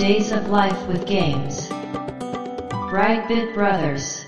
[0.00, 1.68] Days of Life with Games.
[2.88, 4.26] Brightbit Brothers.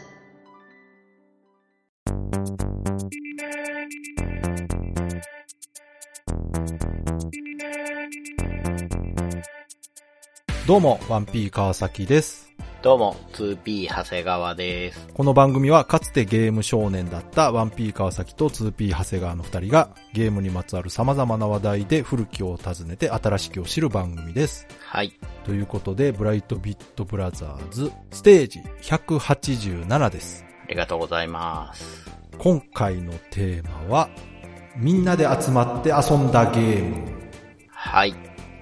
[10.66, 12.52] どうも、ワンピー川崎です。
[12.83, 15.07] どうも、2P 長谷川です。
[15.14, 24.67] この番組はかつてゲーム少年だった 1P 川崎と 2P 長谷川の二人がゲームにまつわる様々な話題で古きを訪ねて新しきを知る番組です。
[24.81, 25.13] はい。
[25.45, 30.45] ということで、ブライトビットブラザーズステージ187です。
[30.64, 32.11] ありがとうございます。
[32.37, 34.11] 今回のテーマは、
[34.77, 37.12] みんなで集まって遊んだゲーム
[37.69, 38.14] はい。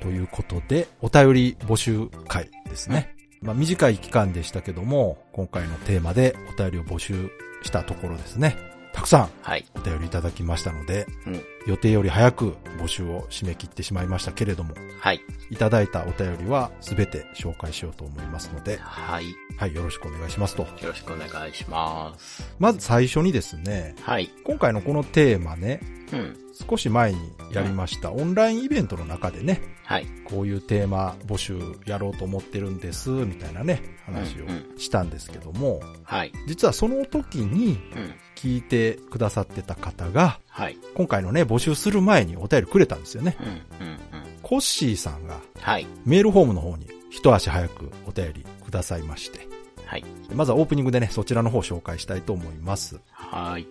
[0.02, 3.14] ということで、お便り募集会ですね。
[3.42, 7.30] まあ短い期間でしたけども、今回のテーマでお便りを募集
[7.62, 8.56] したところですね。
[8.92, 9.64] たくさんはい。
[9.74, 11.42] お便りいただきましたので、うん。
[11.66, 15.20] 予定より早く募集を締め切ってしまいましたけれども、はい。
[15.50, 19.24] いただいたお便りは全て紹介しようと思いますので、はい。
[19.56, 20.62] はい、よろしくお願いしますと。
[20.62, 22.54] よろしくお願いします。
[22.58, 24.30] まず最初にですね、はい。
[24.44, 25.80] 今回のこのテーマね、
[26.12, 26.36] うん。
[26.68, 27.18] 少し前に
[27.52, 30.06] やりましたオンラインイベントの中でね、はい。
[30.24, 36.32] こういうテーマ募集やろうと思ってるんです、みたいなね、話うんをしたんですけども、はい。
[36.46, 38.14] 実はその時にうん。
[38.40, 40.78] 聞いてくださってた方が、はい。
[40.94, 43.36] 今回のね、募集する前にお便りくれたんですよね。
[43.38, 43.46] うん。
[43.46, 43.52] うん。
[43.52, 43.98] うん。
[44.42, 45.86] コッシーさんがはい。
[46.06, 49.46] メールフォームの方に一足早くお便りくださいまして、
[49.84, 50.04] はい。
[50.34, 52.98] まずはオープニングでね、そちらの方を紹介したいと思います。
[53.10, 53.66] はい。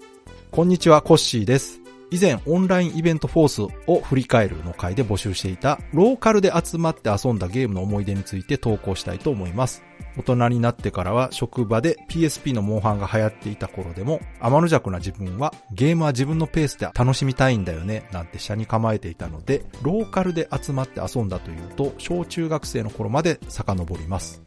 [0.51, 1.81] こんにちは、コッシーです。
[2.11, 9.83] 以前、オンラインイベントフォースを振り返るの回で募集していた、ローカルで集まって遊んだゲームの思い出について投稿したいと思います。
[10.17, 24.41] 大人になってからは職場で PSP のモンハンが流行っていた頃でも、天の弱な自分はゲームは自分のペースで楽しみたいんだよね、なんて下に構えていたので、ローカルで集まって遊んだというと、小中学生の頃まで遡ります。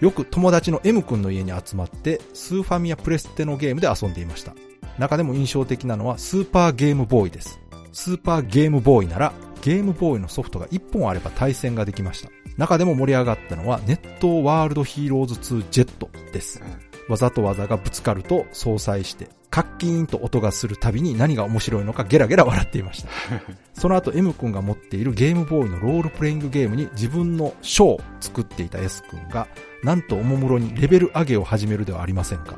[0.00, 4.54] よく友達の M 君の家に集まって、スーファミやプレステのゲームで遊んでいました。
[4.98, 7.60] 中でも印象的なのはスーパーゲームボーイです。
[7.92, 9.32] スーパーゲームボーイなら
[9.62, 12.30] ゲームボーイのソフトが1本あれば対戦ができました。
[12.56, 16.60] 中でも盛り上がったのはネットワールドヒーローズ2ジェットです。
[17.08, 23.08] 技と技がぶつかると相殺して、カッキーンと音がするたびに何が面白いのかゲラゲラ笑っていました。
[23.72, 29.48] その後 M 君が持っているゲームボーイのロールプレイングゲームに自分のショーを作っていた S 君が、
[29.82, 32.56] なんとおもむろにレベル上げを始めるではありませんか。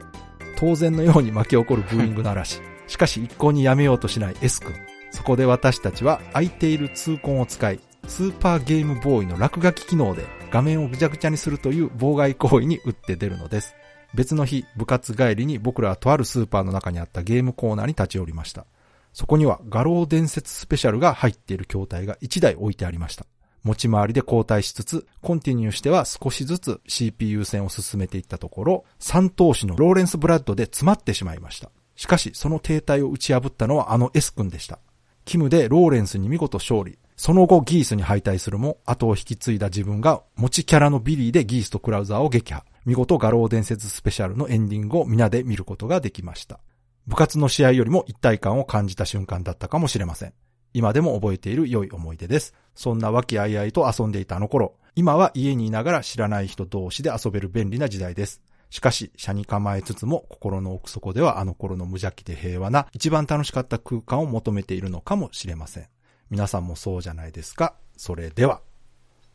[0.61, 2.61] 当然のように巻き起こるブーイングならし、
[2.99, 4.75] かし一向にやめようとしない S 君。
[5.11, 13.75] そこで私たちは空いている痛恨を使い、スーパーゲームボーイの落書き機能で画面をぐちゃぐちゃにするという妨害行為に打って出るのです。
[14.13, 18.67] 別の日、部活帰りに僕らはとあるスーパーの中にあったゲームコーナーに立ち寄りました。
[19.15, 23.25] そこには画廊伝説スペシャルが入っている筐体が1台置いてありました。
[23.63, 31.71] 持ち回りで交代しつつ、コンティニューしては少しずつ CPU 線を進めていったところ、三頭身のローレンス・ブラッドで詰まってしまいました。
[31.97, 34.79] しかし、その停滞を打ち破ったのはあの S 君でした。
[35.25, 36.99] キムでローレンスに見事勝利。
[37.17, 42.65] その後ギースに敗退するも、後を引き継いだ自分が持ちキャラのビリーでギースとクラウザーを撃破。
[42.87, 46.61] 見事餓狼伝説スペシャルのエンディングを皆で見ることができました。
[47.07, 50.33] 部活の試合よりも一体感を感じた瞬間だったかもしれません。
[50.73, 52.55] 今でも覚えている良い思い出です。
[52.75, 58.41] そんな和気あいあいと遊んでいたあの頃、今は家にいながら知らない人同士で遊べる便利な時代です。
[58.71, 65.89] しかし、車に構えつつも心の奥底ではあの頃の無邪気で平和な一番楽しかった空間を求めているのかもしれません。
[66.31, 67.75] 皆さんもそうじゃないですか。
[67.97, 68.61] それでは、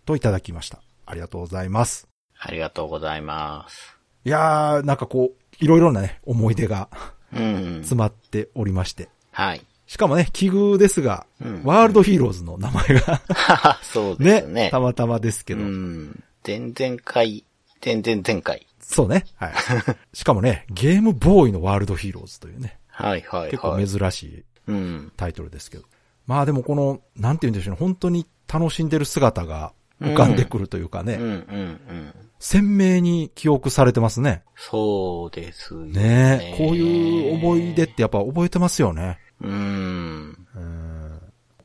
[0.06, 0.82] といただきました。
[1.06, 2.08] ありがとうございます。
[2.40, 3.98] ありがとうございます。
[4.24, 6.90] いやー、なんかこう、いろいろなね、思い出が
[7.34, 7.76] うん。
[7.80, 9.10] 詰まっておりまして。
[9.32, 9.62] はい。
[9.88, 13.22] しかもね、奇遇ですが、うんワールドヒーローズの名前が
[13.84, 14.70] そうですねね。
[14.72, 16.24] たまたまですけうど、ん。
[16.46, 17.44] 前々回、
[17.84, 18.66] 前々前回。
[18.80, 19.26] そうね。
[19.36, 19.54] はい。
[20.14, 23.88] しかもね、ゲームボーイのワールドヒーローズというね、はいはい結構はい。
[23.88, 25.12] 珍しいうん。
[25.18, 25.84] タイトルですけど。
[26.26, 32.14] まあでもこの、なんて言うんでしょうね、本当に楽しんでる姿が浮かんでくるというかね、うんうんうん。
[32.40, 34.44] 鮮明に記憶されてますね。
[34.56, 36.00] そうですよね
[36.38, 36.56] ね。
[36.58, 39.20] こういう思い出ってやっぱ覚えてますよね。
[39.42, 40.48] うん。
[40.56, 41.22] うん。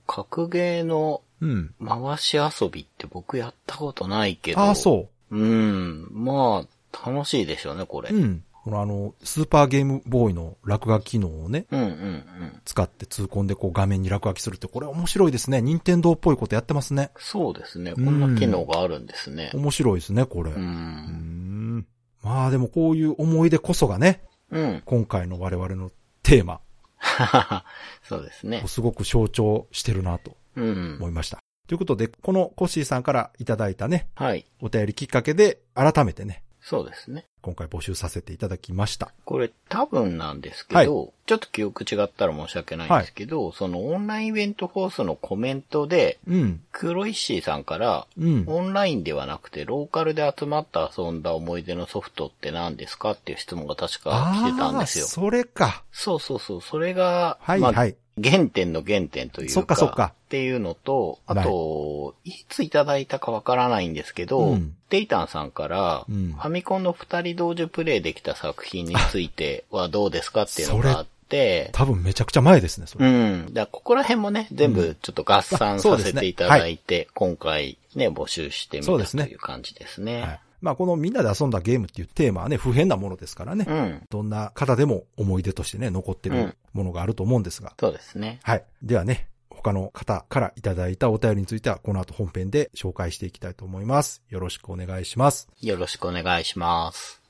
[0.06, 1.75] 格ゲーのうん。
[1.84, 4.61] 回し遊びって僕やったことないけど。。
[4.61, 6.08] ああ、そううん。
[6.12, 8.11] まあ、楽しいでしょうね、これ。
[8.11, 8.14] う。
[8.14, 8.44] うん。
[8.62, 12.25] このあの、スーパーゲームボーイの落書き機能をね、うんうんうん。
[12.67, 15.62] 使って痛恨でこう画面に落書きするって、これ面白いですね。
[15.62, 17.11] 任天堂っぽいことやってますね。
[17.16, 17.94] そうですね。
[17.94, 19.50] こんな機能があるんですね。
[19.55, 20.50] 面白いですね、これ。
[20.50, 20.56] う。
[20.56, 21.87] うんん。
[22.23, 24.82] まあでもこういう思い出こそがね、うん。
[24.84, 25.90] 今回の我々の
[26.23, 26.61] テーマ
[28.02, 28.69] そうですねを。
[28.69, 30.97] すごく象徴してるなとうん。
[30.99, 31.38] 思いました。
[31.69, 34.44] ということで、このコッシーさんからいただいたね、はい。
[34.61, 37.24] お便りきっかけで、改めてね、そうですね。
[37.42, 39.12] 今回募集させていただきました。
[39.24, 46.60] これ多分なんですけど、ちょっと記憶違ったら申し訳ないんですけど、そのオンラインイベントフォースのコメントで、うん。
[46.70, 48.44] 黒石井さんから、うん。
[48.46, 55.06] オンラインではなくてローカルで集まって遊んだ思い出のソフトって何ですかっていう質問が確か来てたんですよ。
[55.06, 55.82] それか。
[55.92, 56.60] そうそうそう。
[56.60, 57.96] それが、まあはいはい。
[58.22, 73.06] 原点の原点というか、そっかそっかっていうのと、あと、い、ついただいたかわからないんですけど、うんデイタンさんから、うんファミコンの二人同時プレイできた作品についてはどうですかっていうのがあって、多分めちゃくちゃ前ですね、それ。
[73.06, 73.55] うん。
[73.55, 80.23] だここら辺もね、全部ちょっと合算させていただいて、今回ね、募集してみたそうですねという感じですね。
[80.23, 80.40] はい。
[80.60, 83.66] まあ、このみんなで遊んだゲームっていうテーマはね、不変なものですからね。
[83.68, 84.02] うん。
[84.10, 87.74] どんな方でも思い出としてね、残ってるものがあると思うんですが。
[87.78, 88.40] そうですね。
[88.42, 88.64] はい。
[88.82, 94.22] ではね、他の方からいただいたお便りについては、この後本編で紹介していきたいと思います。
[94.28, 95.48] よろしくお願いします。
[95.60, 97.20] よろしくお願いします。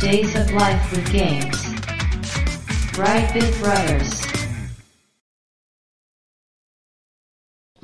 [0.00, 1.74] Days of Life with Games.
[2.92, 4.33] Brightbit Brothers.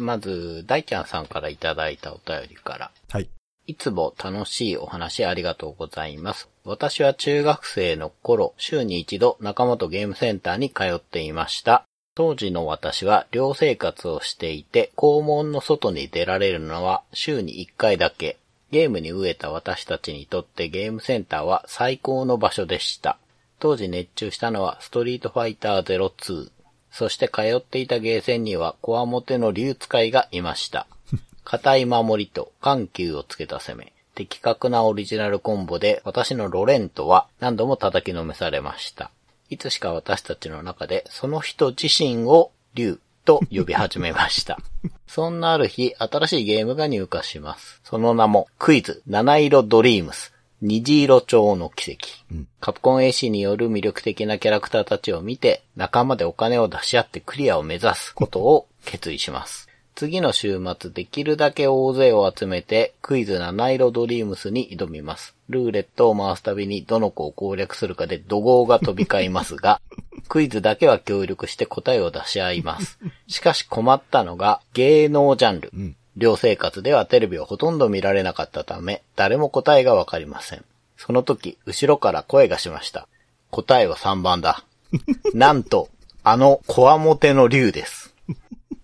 [0.02, 2.90] まず、大ちゃんさんからいただいたお便りから。
[3.08, 3.28] はい。
[3.66, 6.48] いつも楽しいお話ありがとうございます。
[6.64, 11.84] 私は中学生の頃、週に一度仲間とゲームセンターに通っていました。
[12.16, 18.36] 当時の私は寮生活をしていて、校門の外に出られるのは週に1回だけ。
[18.70, 23.18] ゲームに飢えた私たちにとってゲームセンターは最高の場所でした。
[23.58, 26.50] 当時熱中したのはストリートファイター02。
[26.90, 30.86] そして通っていたゲーセンにはコアモテの竜使いがいました。
[31.44, 33.92] 硬い守りと緩急をつけた攻め。
[34.14, 39.10] 的確なオリジナルコンボで私のロレントは何度も叩きのめされました。
[39.48, 44.58] いつしか私たちの中でその人自身を竜と呼び始めました。
[45.06, 47.80] そんなある日、新しいゲームが入荷します。
[47.84, 52.08] その名も、クイズ、七色ドリームス、虹色蝶の奇跡。
[52.32, 59.68] うんカプコン AC による魅力的なキャラクターたちを見て、仲間でお金を出し合ってクリアを目指すことを決意します。
[59.96, 65.34] 次の週末できるだけ大勢を集めて、クイズ七色ドリームスに挑みます。
[65.48, 69.80] ルーレットを回すたびにどの子を攻略するかで怒号が飛び交いますが、
[70.28, 72.98] クイズだけは協力して答えを出し合います。
[73.26, 75.70] しかし困ったのが芸能ジャンル。
[75.70, 80.64] ん寮生活ではテレビをほとんど見られなかったため、誰も答えがわかりません。
[80.96, 83.08] その時、後ろから声がしました。
[83.50, 84.64] 答えは3番だ。
[85.34, 85.88] なんと、
[86.22, 88.14] あの、コアモテの竜です。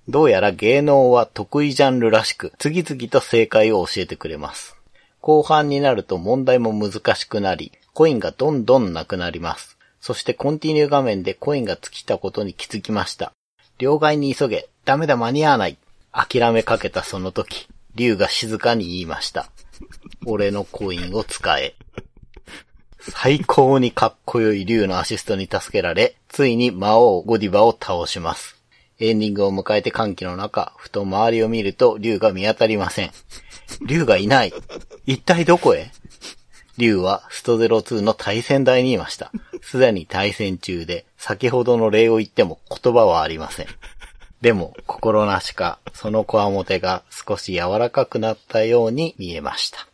[0.09, 4.77] どうやら芸能は得意ジャンルらしく、次々と正解を教えてくれます。
[5.21, 9.77] 後半になると問題も難しくなり、コインがどんどんなくなります。
[10.01, 13.33] そしてコンティニュー画面でコインが尽きたことに気づきました。
[13.79, 15.77] 両替に急げ、ダメだ間に合わない。
[16.17, 19.51] 諦めかけたその時、竜が静かに言いました。
[20.25, 21.75] 俺のコインを使え。
[22.99, 28.57] 最高にかっこよい竜のアシストに助けられ、ついに魔王ゴディバを倒します。
[28.99, 33.11] エンディングを迎えて歓喜の中、ふと周りを見ると竜が見当たりません。
[33.87, 34.55] 竜がいない。
[35.05, 35.91] 一体どこへ？
[36.79, 39.31] 竜はスト02の対戦台にいました。
[39.61, 43.67] すでに対戦中で、先ほどの礼を言っても言葉はありません。
[44.41, 49.89] でも、心なしか、そのコアモテが少し柔らかくなったように見えました。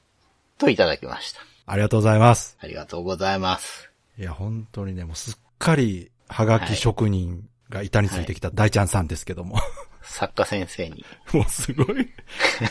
[0.58, 1.40] といただきました。
[1.66, 2.56] ありがとうございます。
[2.60, 3.90] ありがとうございます。
[4.18, 9.58] いや、本当にね、もうすっかり、はがき職人が板についてきた大ちゃんさんですけども。
[10.02, 11.04] 作家先生に。
[11.32, 12.08] もうすごい。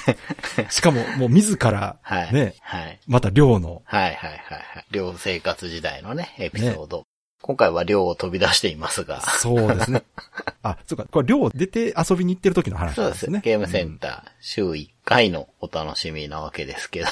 [0.69, 2.33] しかも、もう自ら、はい。
[2.33, 2.99] ね、はい。
[3.07, 4.85] また寮の、はいはいはいはい。
[4.91, 7.05] 寮生活時代のね、エピソード。
[7.41, 9.21] 今回は寮を飛び出していますが。
[9.21, 10.03] そうですね。
[10.63, 13.51] あ、そうか、これ寮出て遊びに行ってる時の話そうですすなんでね。
[13.51, 17.07] ゲームセンうんター、週1回のお楽しみなわけですけど。
[17.07, 17.09] い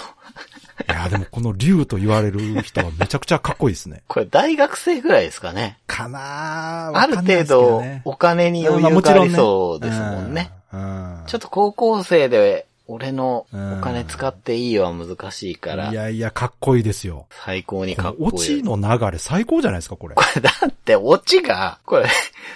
[0.87, 4.03] や、でもこの竜と言われる人はめちゃくちゃかっこいいですね。
[4.07, 5.79] これ大学生ぐらいですかね。
[5.87, 10.51] かなある程度、お金に余裕がありそうですもんね。。
[10.71, 11.23] うん。
[11.25, 17.27] ちょっと高校生で、俺のお金使っていいよは難しいからい、やいや、かっこいいですよ。
[17.45, 18.63] 最高にこかっこいい。
[18.63, 20.15] のオチの流れ最高じゃないですか、これ。
[20.15, 22.07] これだって、オチが、これ、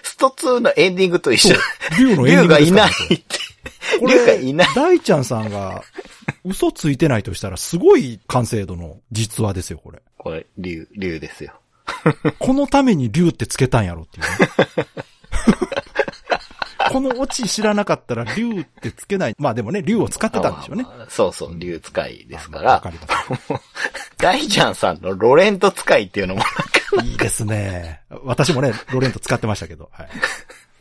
[0.01, 1.55] スト2のエンディングと一緒。
[1.99, 3.23] 竜のエンディング竜がいないって。
[3.99, 4.67] こ竜がれいない。
[4.75, 5.83] 大ちゃんさんが
[6.43, 10.01] 嘘ついてないとしたらすごい完成度の実話ですよ、これ。
[10.17, 11.53] これ、竜、竜ですよ。
[12.39, 14.87] このために竜ってつけたんやろっていうね。
[16.93, 19.35] このオチ知らなかったら竜ってつけない。
[19.39, 20.83] まあでもね、竜を使ってたんでしょうね。
[20.83, 22.61] まあまあそうそう、竜使いですか。
[22.61, 23.53] まあわからります
[24.17, 28.01] 大ちゃんさんのロレント使いっていうのもなんか、いいですね。
[28.23, 29.89] 私もね、ロレント使ってましたけど。
[29.91, 30.09] はい。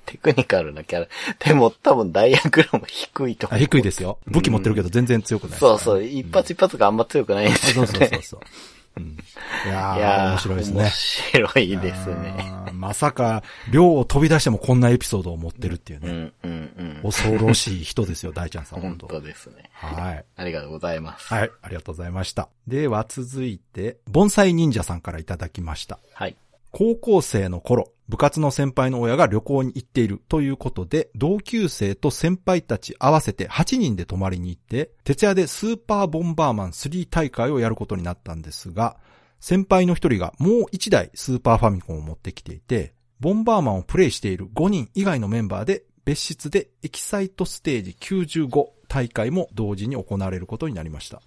[0.05, 1.09] テクニカルなキャラ。
[1.39, 3.61] でも多分ダイヤグラム低いと思あう。
[3.61, 4.19] 低いですよ。
[4.27, 7.99] 武器持ってるけど全然強くない、そうそう、一発一発があんま強くないんですそうよね。
[7.99, 8.41] そうそうそう。
[8.41, 8.45] う
[9.01, 9.19] ん、
[9.67, 10.81] いやーいやー面白いですね。
[10.83, 12.63] 面白いですね。
[12.73, 16.09] まさか、寮を飛び出してもこんなエピソードを持ってるっていうね。
[16.09, 17.11] うんうんうん。
[17.11, 19.71] 恐ろしい人ですよ、大ちゃんさん、 本当ですね。
[19.73, 20.25] はい。
[20.37, 21.33] ありがとうございます。
[21.33, 22.49] はい、ありがとうございました。
[22.67, 25.99] では続いて、盆栽忍者さんからいただきました。
[26.15, 26.37] はい。
[26.73, 38.97] 高校生の頃、部活の先輩の親が旅行に行っているということで、同級生と先輩たち合わせて8人で泊まりに行って、徹夜でスーパーボンバーマン3大会をやることになったんですが、
[39.39, 51.23] 先輩の一人がもう一台スーパーファミコンを持ってきていて、ボンバーマンをプレイしている5人以外のメンバーで別室でエキサイトステージ95大会も同時に行われることになりました。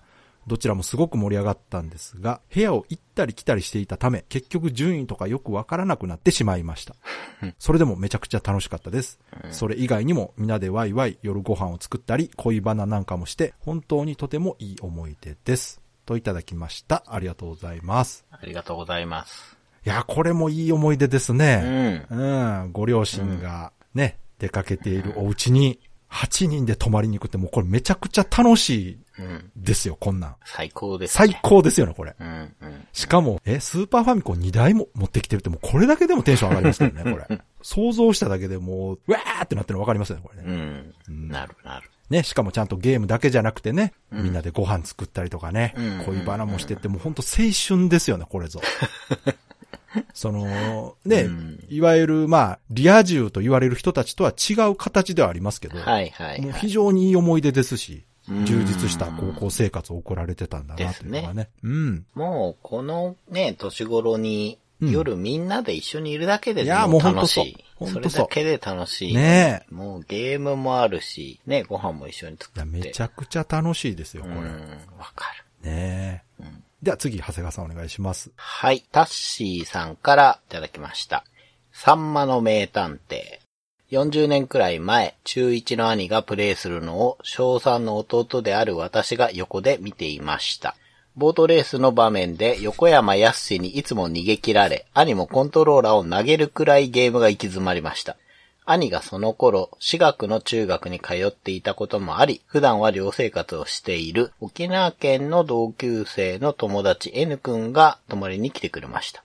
[0.48, 6.96] どちらもすごく盛り上がったんですが、部屋を行ったり来たりしていたため、結局順位とかよくわからなくなってしまいました。
[7.58, 9.20] それでもめちゃくちゃ楽しかったです。
[9.52, 15.82] それ以外にもみんなでワイワイ夜ご飯を作ったり、恋バナなんかもして、本当にとてもいい思い出です。
[16.06, 17.04] といただきました。
[17.08, 18.26] ありがとうございます。
[18.30, 19.58] ありがとうございます。
[19.86, 22.06] いや、これもいい思い出ですうね。
[22.10, 22.16] ん。
[22.16, 22.72] うん。
[22.72, 29.52] ご両親がね、出かけているお家に8人で泊まりに行くってもうこれめちゃくちゃ楽しいうん。
[29.56, 30.36] ですよ、こんなん。
[30.46, 31.40] 最高です、最ね。
[31.42, 32.16] 高ですよね、これ。
[32.20, 32.28] うん
[32.62, 32.88] うん。
[32.94, 37.42] しかも、え、スーパーファミコン2台も持ってきてるってもうこれだけでもテンション上がりますけどね、これ。
[37.62, 40.54] 想像しただけでもう、うわーってなってるの分かりますよね、これうね。
[40.56, 41.30] ん。
[41.30, 41.90] なるなる。
[42.10, 48.62] ね、しかもちゃんとゲームだけじゃなくてね、みんなでご飯作ったりとかね、うん恋バナもしてって、もうほんと青春ですよね、これぞ。
[50.14, 56.42] その、ね、うんいわゆる、まあ、リア充と言われる人たちとは違う形ではありますけど、はいはい、はい。
[56.42, 61.50] もう非常にいい思い出ですし、うん充実した高校生活を送られてたんだなというのがね。
[61.64, 62.06] うん。
[62.16, 67.66] もう、このね、年頃に、うん夜みんなで一緒にいるだけで楽しい。
[67.80, 69.16] そほんとそうれだけで楽しい。
[69.16, 72.70] ねえもうゲームもあるし、ね、ご飯も一緒に作って。
[72.70, 74.36] めちゃくちゃ楽しいですよ、これ。
[74.36, 74.60] うん、
[74.98, 75.28] わか
[75.64, 75.70] る。
[75.70, 76.46] ねえ。
[76.84, 78.32] では次、長谷川さんお願いします。
[78.36, 81.24] はい、タッシーさんからいただきました。
[81.72, 83.45] サンマの名探偵。
[83.92, 90.76] 40年くらい前、中1の兄がプレイするのを、小3の弟である私が横で見ていました。
[91.16, 98.18] ボートレースの場面で横山やすしにいつも逃げ切られ、兄もコントローラーを投げるくらいゲームが行き詰まりました。
[98.66, 109.25] 兄がその頃、私学の中学に通っていたこともあり、普段は寮生活をしている沖縄県の同級生の友達 N 君が泊まりに来てくれました。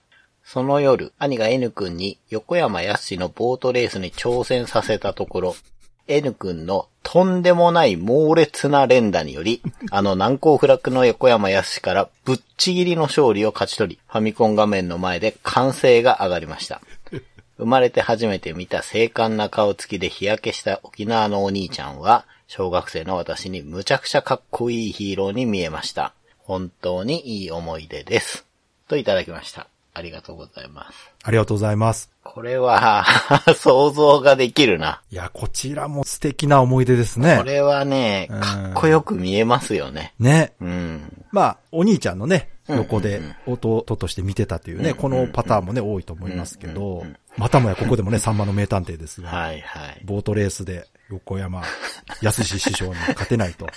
[0.53, 5.55] その夜、兄が N 君に横山やすしのボートレースに挑戦させたところ、
[6.09, 16.81] N 君のとんでもない猛烈な連打により、 あの難攻不落の横山やすしからぶっちぎりの勝利を勝ち取り、ファミコン画面の前で歓声が上がりました。
[17.55, 26.13] 生まれて初めて見た精悍な顔つきで日焼けした沖縄のお兄ちゃんは、小学生の私にむちゃくちゃかっこいいヒーローに見えました。
[26.39, 28.45] 本当にいい思い出です。
[28.89, 29.70] といただきました。
[29.93, 31.11] ありがとうございます。
[31.23, 32.09] ありがとうございます。
[32.23, 33.05] これは、
[33.57, 35.01] 想像ができるな。
[35.11, 37.43] いや、こちらも素敵な思い出ですねこ。
[37.43, 40.13] れはね、うんかっこよく見えますよね。
[40.19, 40.53] ね。
[40.61, 41.25] うん。
[41.31, 50.01] まあ、お兄ちゃんのね、うん横で弟として見てたというね、うんこのパターンもね、多いと思いますけうんどうん、またもやここでもね、さんまの名探偵ですが、はいはい。
[50.05, 51.63] ボートレースで横山
[52.21, 53.67] 康師匠に勝てないと。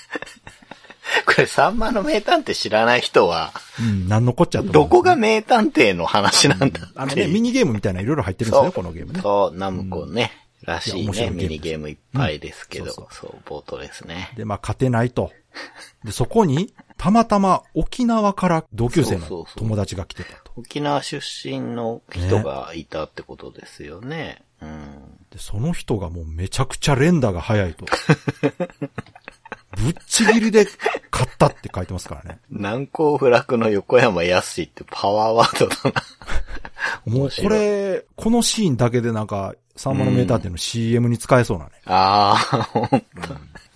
[1.27, 6.89] これ、サンマの名探偵知らない人は、うん、なんのこっちゃと思うどこが名探偵の話なんだっていう。
[6.95, 9.21] あのね、ミニゲームみたいないろいろ入ってるんですよね、このゲームね。
[9.21, 10.33] そう、ナムコね。
[10.63, 11.25] らしいね。
[11.25, 14.33] いいミニゲームいっぱいですけど、うんそそううボートですね。
[14.37, 15.31] で、まあ、勝てないと。
[16.05, 20.53] で、そこに、たまたま沖縄から同級生のそうそうそう友達が来てたと。
[20.57, 24.43] 沖縄出身の人がいたってことですよね。
[24.61, 25.19] うん。
[25.31, 27.85] で、その人がもうめちゃくちゃ連打が早いと。
[29.77, 30.67] ぶっちぎりで
[31.11, 32.39] 勝ったって書いてますからね。
[32.51, 37.13] 難攻不落の横山康ってパワーワードだな。
[37.13, 41.71] もうこれ、このシーンだけでなんか、サンマのメーターっていうの CM に使えそうなね。
[41.87, 42.97] ああ、ほんと。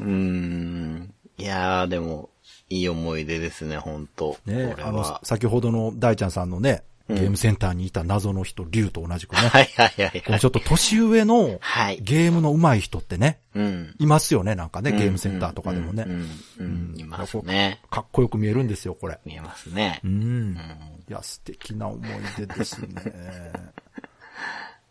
[0.00, 1.14] うーん。
[1.38, 2.30] いやー、でも、
[2.70, 4.36] いい思い出ですね、ほんと。
[4.46, 5.18] ねあの。
[5.22, 9.38] 先ほどの大ちゃんさんのね、ゲームセンターにいた謎の人、リュウと同じくね。
[9.48, 10.40] はいはいはいはい。
[10.40, 12.00] ちょっと年上のはい。
[12.02, 13.94] ゲームの上手い人ってね、うん。
[13.98, 16.04] いますよね、なんかね、ゲームセンターとかでもね
[16.58, 16.62] う。
[16.62, 17.80] ん、いますね。
[17.90, 19.18] かっこよく見えるんですよ、これ。
[19.24, 20.08] 見えますねう。。
[20.08, 20.56] うんん。
[21.08, 22.88] いや、素敵な思い出ですね。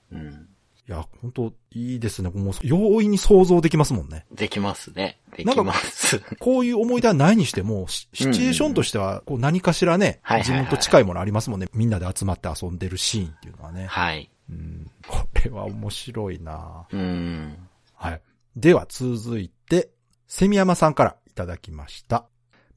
[0.12, 0.48] うん。
[0.88, 2.30] いや、本当いいですね。
[2.30, 4.26] もう、容易に想像できますもんね。
[4.32, 5.20] できますね。
[5.36, 6.22] できます。
[6.40, 11.68] こういう思い出はないにしても、シシチュエーションとしては、こう何かしらね、自分と近いものありますもんね。
[11.74, 13.88] みんなで集まって遊んでるシーンっていうのはね。
[13.88, 14.30] はい。
[14.50, 17.58] うんこれは面白いなうん。
[17.94, 18.22] はい。
[18.56, 19.90] では続いて、
[20.28, 22.26] セミヤマさんからいただきました。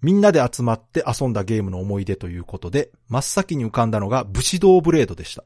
[0.03, 5.45] みんなで集まって遊んだゲームの思い出ということで、真っ先に浮かんだのが武士道ブレードでした。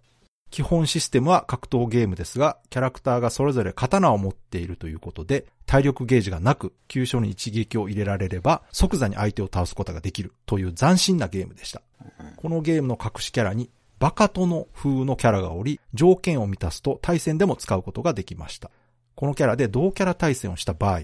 [0.55, 11.83] 基本システムは格闘ゲームですが、キャラクターがそれぞれ刀を持っているということで、体力ゲージがなく、急所に一撃を入れられれば、即座に相手を倒すことができるという斬新なゲームでした。
[12.37, 13.69] このゲームの隠しキャラに、
[13.99, 18.71] バカ殿風のキャラがおり、条件を満たすと対戦でも使うことができました。
[19.17, 21.01] このキャラで同キャラ対戦をした場合、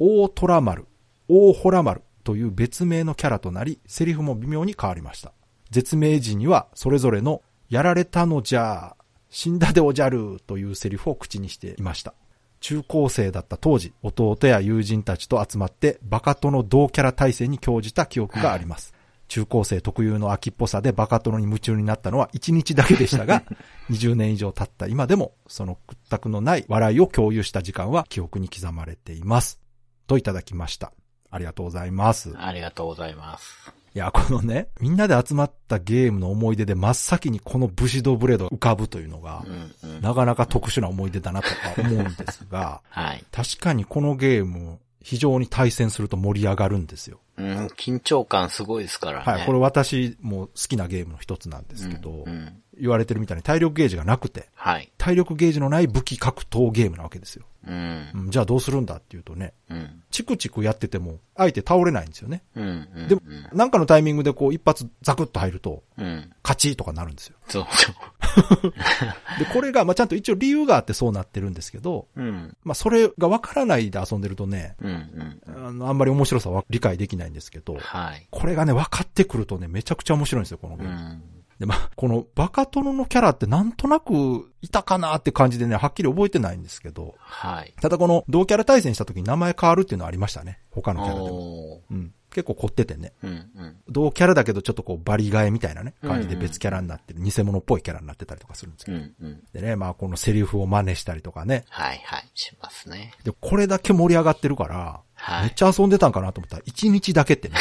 [0.00, 0.88] 大虎丸、
[1.28, 5.32] 大ホラ丸という別名のキャラとなり、セリフも微妙に変わりました。
[5.70, 8.96] 絶命時にはそれぞれの、やられたのじゃ、
[9.30, 12.14] 死んだでおじゃるというセリフを口にしていました。
[12.58, 18.92] 中高生だった当時、弟や友人たちと集まってバカ殿同キャラ対戦に興じた記憶があります。
[19.28, 23.44] 中高生特有の秋っぽさでバカ殿に夢中になったのは1日だけでしたが、
[23.88, 29.60] 20年以上経った今でも、その屈託のない笑いを共有した時間は記憶に刻まれています。
[30.08, 30.92] といただきました。
[31.30, 32.34] ありがとうございます。
[32.36, 33.79] ありがとうございます。
[33.94, 40.00] いや、このね、みんなで集まったゲームの思い出で真っ先にこの武士道ブレードが浮かぶというのがう、んうん。
[40.00, 43.24] なかなか特殊な思い出だなとか思うんですが、はい。
[43.32, 47.20] 確かにこのゲーム、非常に対戦すると盛り上がるんですよ。
[47.36, 49.32] うん、緊張感すごいですからね。
[49.32, 49.46] はい。
[49.46, 54.90] これ私も好きなゲームの一つなんですけど、うんうん言われてるみたいに体力ゲージがなくて、はい。
[54.96, 57.44] 体力ゲージのない武器格闘ゲームなわけですよ。
[57.66, 58.22] うんう。
[58.28, 59.99] んじゃあどうするんだっていうとね、うん。
[60.20, 62.42] チクチクやってても相手倒れないんですよね。
[62.54, 62.88] うん。
[62.94, 63.08] うん。
[63.08, 63.22] でも、
[63.54, 66.30] なんかのタイミングでこう一発ザクッと入ると、うん。
[66.42, 67.36] 勝ちとかなるんですよ。
[67.48, 67.64] そう。
[69.38, 72.56] で、これが、まあ、ちゃんと一応理由があってそうなってるんですけど、うん。
[72.64, 75.40] まあ、それがわからないで遊んでるとね、うん。
[75.46, 75.66] うん。
[75.66, 78.26] あの、あんまり面白さは理解できないんですけど、はい。
[78.30, 80.92] これがね、分かってくるとね、めちゃくちゃ面白いんですよ、このゲーム。
[80.92, 81.22] うん。
[81.60, 87.74] で、まあ、このバカ殿のキャラってなんとなくいたかなって感じでね、はっきり覚えてないんですけど、はい。
[87.82, 90.58] ただこの同キャラ対戦した時に名前変わるっていうのはありましたね。
[90.70, 91.82] 他のキャラでも。
[91.90, 92.14] うん。
[92.30, 93.12] 結構凝っててね。
[93.22, 93.30] うん。
[93.30, 93.76] うん。
[93.88, 98.96] 同キャラだけどちょっとこうバリ替えみたいなね、感じで別キャラになってる、偽物っぽいキャラになってたりとかするんですけど。
[98.96, 99.14] うん。
[99.20, 99.42] うん。
[99.52, 101.66] でね、まあこのセリフを真似したりとかね。
[101.68, 102.00] はい。
[102.04, 102.30] はい。
[102.34, 103.12] しますね。
[103.24, 107.56] で、これだけ盛り上がってるから、はいめっちゃ遊んでたんかなと思ったら、1日だけってね。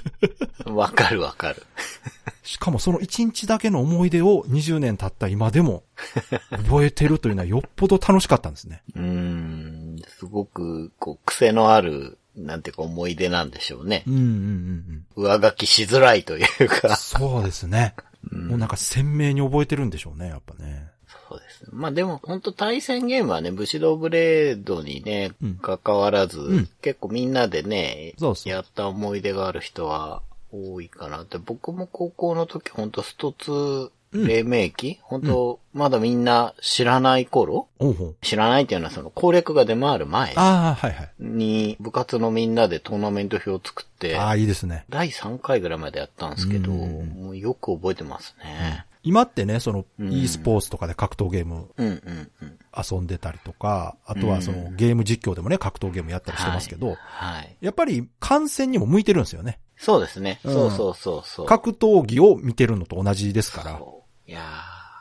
[0.66, 1.62] わかるわかる。
[2.42, 5.84] しかもその1日だけの思い出を20年経った今でも
[6.50, 8.82] 覚えてるというのはよっぽど楽しかったんですね。
[8.94, 9.96] うーん。
[10.18, 14.10] すごく、こう、癖のある、なんていうか思い出なんでしょうねう。
[14.10, 14.24] んうんうん
[15.16, 15.24] うん。
[15.24, 16.96] 上書きしづらいというか。
[16.96, 17.94] そうですね。
[18.30, 20.91] もうなんか鮮明に覚えてるんでしょうね、やっぱね。
[21.62, 21.78] ですね。
[21.78, 30.22] まあでも、本当対戦ゲームはね、武士道ブレードにねうん、関わらず、ん結構みんなでね、そうそうやった思い出がある人は
[30.52, 31.38] 多いかなって。
[31.38, 38.16] 僕も高校の時本当ストツ黎明期、本当まだみんな知らない頃おうほう。
[38.20, 41.10] 知らないっていうのはその攻略が出回る前ああ、はいはい。
[41.18, 44.84] に部活のみんなでトーナメント表を作って、ああ、いいですね。
[44.90, 48.84] 第3回ぐらいまでやったんですけど、うんもうよく覚えてますね。
[49.02, 51.70] 今ってね、その、うん e スポーツとかで格闘ゲーム。
[52.74, 57.56] 遊んでたりとか、あとはそのゲーム実況でもね、格闘ゲームやったりしてますけど、はい。
[57.60, 59.58] やっぱり観戦にも向いてるんですよね。
[59.76, 60.40] そうですね。
[60.44, 61.46] うんそうそうそうそう。
[61.46, 63.78] 格闘技を見てるのと同じですから。
[63.78, 64.40] そういや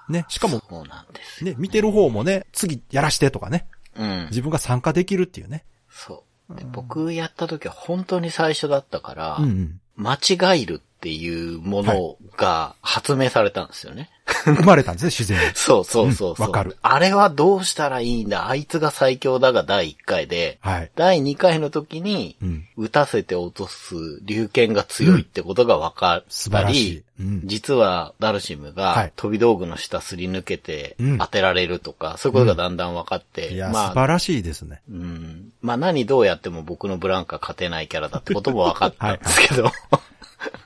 [0.09, 1.51] ね、しーかも、そうなんですよ。
[1.51, 4.27] ね、見てる方もね、次やらしてとかね、うん。
[4.29, 5.63] 自分が参加できるっていうね。
[5.89, 6.55] そう。
[6.55, 9.81] で僕やった時は本当に最初だったから、うんうん。
[9.95, 14.09] 間違えるっていうものが発明されたんですよね。
[14.45, 15.45] 生まれたんですね、自然に。
[15.53, 18.49] そうそうそうそう、うんわかるあれはどうしたらいいんだ？
[18.49, 20.91] あいつが最強だが第1回で、はい。
[20.95, 22.65] 第2回の時に、うん。
[22.77, 27.03] 打たせて落とす龍剣が強いってことが分か素ったり、晴らしい。
[27.19, 27.41] うん。
[27.45, 34.81] 実はダルシムはがい飛び道具の下すり抜けてうん当てられるとか、そういうことがだんだん分かって、いや、まあ、素晴らしいですね。
[34.89, 39.71] うん、まあ何どうやっても僕のブランカ勝てないキャラだってことも分かったんですけど、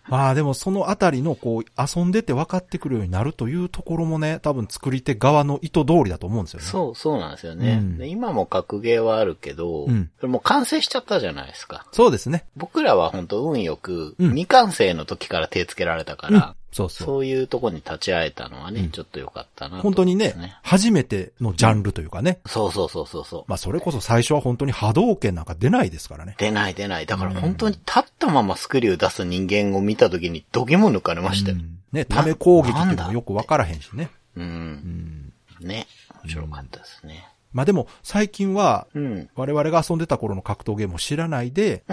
[0.08, 6.66] まあでもそのあたりのこう遊んでて分かってくるようになるというところもね、多分作り手側の意図通りだと思うんですよね。
[6.66, 7.74] そう、そうなんですよね。
[7.74, 11.88] うんで今も格ゲーはあるけど、うんそれもう完成しちゃったじゃないですか。
[11.92, 12.46] そうですね。
[12.56, 16.56] 僕らは本当運よく、うん未完成の時から手つけられたかうんら、。
[16.76, 17.08] そうそう。
[17.08, 22.40] そういうとこに立ち会えたのはね、うんちょっと良かったなと本当にね初めてのジャンルというかね。
[22.46, 23.44] そうそうそうそうそう。
[23.48, 26.36] まあそれこそ最初は本当に波動拳なんか出ないですからね。
[26.38, 27.06] 出ない出ない。
[27.06, 31.58] だから本当に立ったままスクリュー出す人間を見た時に度肝抜かれましたよ。
[31.58, 34.10] うんね、ため攻撃っていうのもよく分からへんしね。
[34.36, 35.32] うん。
[35.62, 35.66] うん。
[35.66, 35.88] ね。
[36.24, 37.30] 面白かったですね。
[37.56, 39.30] まあでも、最近は、うん。
[39.34, 41.86] 我々が遊んでた頃の格闘ゲームを知らないで。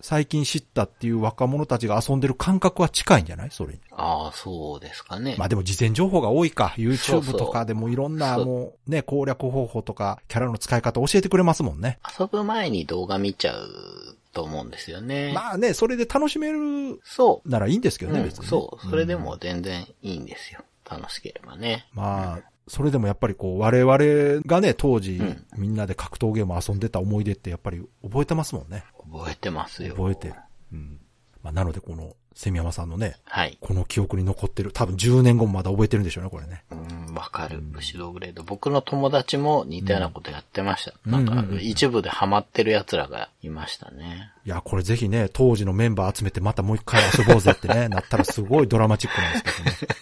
[0.00, 3.50] 最近知ったっていう若者たちが遊んでる感覚は近いんじゃない？
[3.50, 3.80] それに。
[3.90, 5.34] ああ、そうですかね。
[5.36, 6.72] まあでも事前情報が多いか。
[6.78, 11.98] YouTube とかでもいろんなもうね、攻略方法とか、キャラの使い方教えてくれますもんね。
[12.18, 15.32] 遊ぶ前に動画見ちゃうと思うんですよね。
[15.34, 17.48] まあね、それで楽しめるそう。
[17.48, 18.88] ならいいんですけどね、うん別にね、そう。
[18.88, 20.60] それでも全然いいんですよ。
[20.88, 21.86] 楽しければね。
[21.92, 28.84] まあ、それでもやっぱりこう、我々がね、当時、うんみんなで格闘ゲーム遊んでた思い出ってやっぱり覚えてますもんね。
[29.12, 29.96] 覚えてますよ。
[29.96, 30.34] 覚えてる。
[30.72, 31.00] うん。
[31.42, 33.58] まあ、なのでこの、セミヤマさんのね、はい。
[33.60, 34.70] この記憶に残ってる。
[34.72, 36.62] 多分10年後もまだ覚えてるんでしょうね、これね。
[36.70, 37.60] うん、わかる。
[37.60, 38.44] 武士道グレード。
[38.44, 40.94] 僕の友達も似たようなことやってました。
[41.04, 44.30] うんなんか一部でハマってる奴らがいましたね。
[44.46, 49.94] いや、これぜひね、当時のメンバー集めてまたもう一回遊ぼうぜってね、 なったらすごいドラマチックなんですけどね。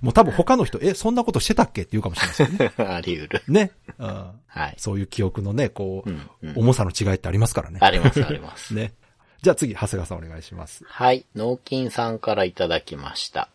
[0.00, 2.90] もう多分他の人、え、そんなことしてたっけって言うかもしれないですよね。
[2.94, 3.42] あり得る。
[3.48, 3.72] ね。
[3.98, 4.30] うん。
[4.46, 4.74] はい。
[4.78, 7.78] そういう記憶のね、こう、うんうん重さの違いってありますからね。
[7.82, 8.72] あります、あります。
[8.74, 8.92] ね。
[9.42, 10.84] じゃあ次、長谷川さんお願いします。
[10.86, 11.24] はい。
[11.34, 13.48] 脳筋さんからいただきました。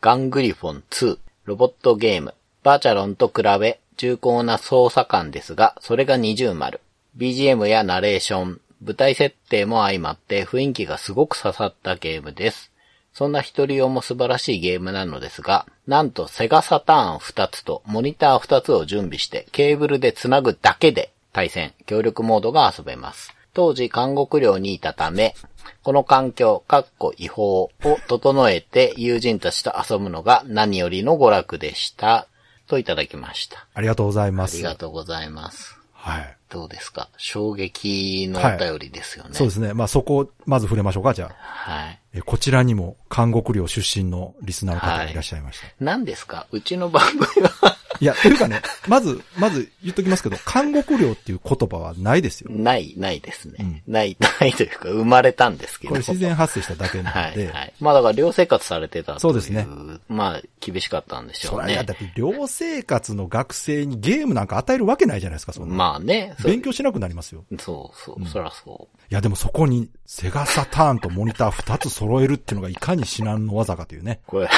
[0.00, 2.34] ガングリフォン2、ロボットゲーム。
[2.62, 6.80] バーチャロンと比べ、重厚な操作感ですが、それが二重丸。
[7.16, 12.70] BGM やナレーション、舞台設定も相まって雰囲気がすごく刺さったゲームです。
[13.16, 23.34] そんな一人用も素晴らしいゲームなのですが、なんとセガサターン2つとモニター2つを準備してケーブルで繋ぐだけで対戦、協力モードが遊べます。
[23.54, 25.34] 当時監獄寮にいたため、
[25.82, 27.70] この環境、かっこ違法を
[28.06, 32.28] 整えて友人たちと遊ぶのが何よりの娯楽でした。
[32.66, 33.66] といただきました。
[33.72, 34.58] ありがとうございまあす。
[34.58, 35.75] りがとうございます。
[36.08, 36.36] はい。
[36.48, 37.08] どうですか？
[37.16, 39.30] 衝撃のお便りですよね。
[39.32, 39.74] そうですね。
[39.74, 41.34] まあそこをまず触れましょうか、じゃあ。
[41.36, 41.98] はい。
[42.14, 45.66] えこちらにも監獄寮出身のリスナーの方がいらっしゃいました。
[45.80, 46.46] 何ですか？
[46.52, 52.50] うちの番組はい、や、というかね、 まず、まず言っときますけど、監獄寮っていう言葉はないですよ。
[52.50, 53.82] ない、ないですね。
[53.86, 55.90] ない、ないというか生まれたんですけど。
[55.90, 57.72] これ自然発生しただけなので、はい、はい。
[57.80, 59.20] まあだから寮生活されてたという。
[59.20, 59.66] そうですね。
[60.08, 61.84] まあ厳しかったんでしょねそうれは。
[61.84, 65.74] だって寮生活の学生にゲームなんか与えるわけないじゃないですか、そんな。
[65.74, 66.34] まあね。
[66.44, 67.44] 勉強しなくなりますよ。
[67.58, 74.20] そうそう、そらそいやでもそこにセガサターンとモニター2つ揃えるっていうのがいかに至難の技かというね。
[74.26, 74.30] う。
[74.30, 74.48] これ、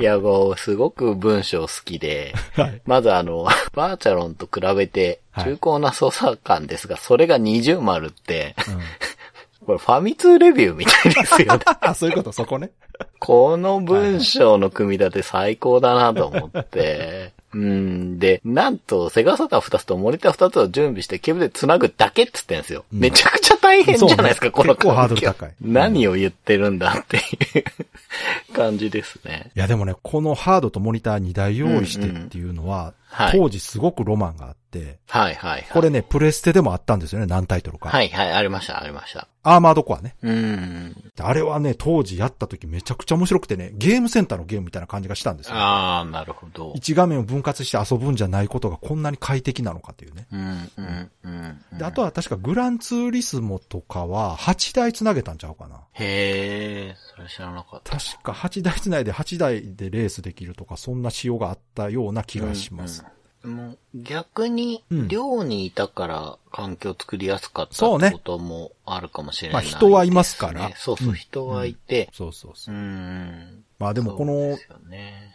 [0.00, 2.80] いや、こう、すごく文章好きで、はい。
[2.86, 8.80] まずあの、 バーチャロンと比べて、はい重厚な操作感ですが、それが二重丸って、うん。
[9.64, 11.64] これファミ通レビューみたいですよね。
[11.80, 12.70] あ、 そういうこと、そこね。
[13.18, 17.32] この文章の組み立て最高だなと思って。
[17.52, 18.18] うん。
[18.18, 22.84] で、なんと、セガサターン2つとモニター2つを準備してケーブルで繋ぐだけって言ってんですよ。
[22.92, 29.50] めちゃくちゃ大変じゃないですか、ねこの結構ハードル高い何を言ってるんだっていう感じですね。
[29.54, 35.66] いやでもね、このハードとモニター2台用意してっていうのは、はい当時すごくロマンがあって、はいはいはい。
[35.72, 37.88] これね、プレステでもあったんですよね、何タイトルか。
[37.88, 39.28] はいはい、ありました、ありました。
[39.42, 40.14] アーマードコアね。
[40.22, 40.94] うん。
[41.18, 45.56] あれはね、当時やった時めちゃくちゃ面白くてね、ゲームセンターのゲームみたいな感じがしたんですよ。
[45.56, 46.72] ああ、なるほど。
[46.76, 50.26] 一画面を分割して遊ぶんじゃないことがこんなに快適なのかというね。
[50.30, 51.78] うん、うん、うん。
[51.78, 55.80] で、あとは確かグランツーリスモとかは8台繋げたんちゃうかな。
[55.94, 57.96] へえ、それ知らなかった。
[57.96, 62.99] 確か8台繋いで8台でレースできるとか、そんな仕様があったような気がします。
[62.99, 62.99] うんうん
[63.44, 65.08] もう逆に、うん。
[65.08, 68.08] 寮にいたから環境作りやすかったそうね。
[68.08, 70.70] ってこともあるかもしれない、まあ人はいますから。
[70.76, 71.14] そうそう、うん。
[71.14, 72.10] 人はいて。
[72.12, 72.74] そうそうそう。
[72.74, 72.78] う。
[72.78, 73.64] ん。
[73.80, 74.56] まあでもこの。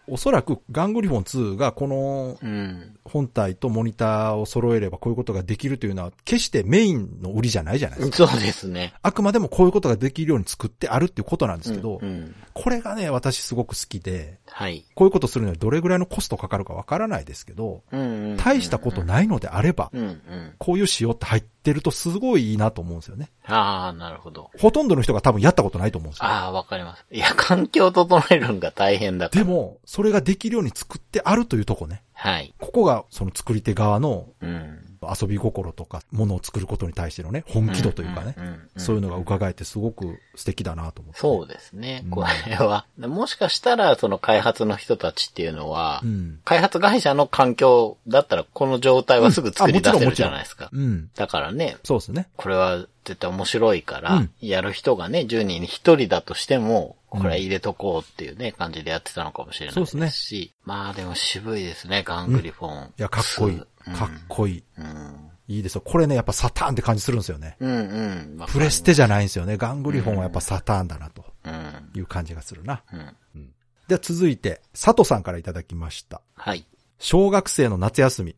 [0.07, 2.91] おそらくガングリフォン2がこのうん。
[3.05, 8.27] 本体とモニターを揃えればこういうことができるというのは決してメインの売りじゃないじゃないですか。
[8.27, 8.93] そうですね。
[9.03, 14.85] あくまでもこういうことができるように作ってあるっていうことなんですけど、うんうんこれがね、私すごく好きで、はい。
[14.95, 20.53] こういうことするのにどれぐらいのコストかかるかわからないですけど、うんうんうん大したことないのであれば、うんうん。
[20.57, 23.29] こういう仕様って入ってるとすごいいいなと思うんですよね。
[23.45, 24.51] ああ、なるほど。
[24.57, 26.25] ほとんどの人が多分やったことないと思うんですよ。
[26.25, 27.05] ああ、わかります。
[27.11, 29.43] いや、環境を整えるのが大変だから。
[29.43, 32.03] でも、それができるように作ってあるというとこね。
[32.13, 32.53] はい。
[32.59, 34.94] ここがその作り手側のうん。
[35.19, 38.35] 遊び心とか、ものを作ることに対してのね、本気度というかね
[38.77, 41.19] そういうのが伺えてすごく素敵だなと思って。
[41.19, 42.07] そうですねう。
[42.07, 46.39] んこれは、もしかしたら、その開発の人たちっていうのは、うん。
[46.43, 50.69] 開発会社の環境だったら、この状態はすぐ作り出せるじゃないですか。
[50.71, 51.09] うん。
[51.15, 52.27] だからね、そうですね。
[52.37, 60.53] これは絶対面白いから、うんやる人がね、10人に1人だとしても、これは入れとこうっていうね、感じでやってたのかもしれないそうでですすし。
[60.63, 62.93] まあでも渋いですね、ガングリフォン。
[62.97, 63.61] いや、かっこいい。
[63.87, 64.63] うんかっこいい。
[64.77, 65.31] うん。
[65.47, 65.81] いいですよ。
[65.81, 67.55] これね、やっぱサターンって感じするんですよね。
[67.59, 68.45] うんうん。
[68.47, 69.57] プレステじゃないんですよね。
[69.57, 71.91] ガングリフォンはやっぱサターンだなとうん。
[71.93, 72.83] いう感じがするな。
[72.91, 73.51] うん。
[73.87, 76.21] では続いて、佐藤さんからいただきました。
[76.35, 76.65] はい。
[76.97, 78.35] 小学生の夏休み、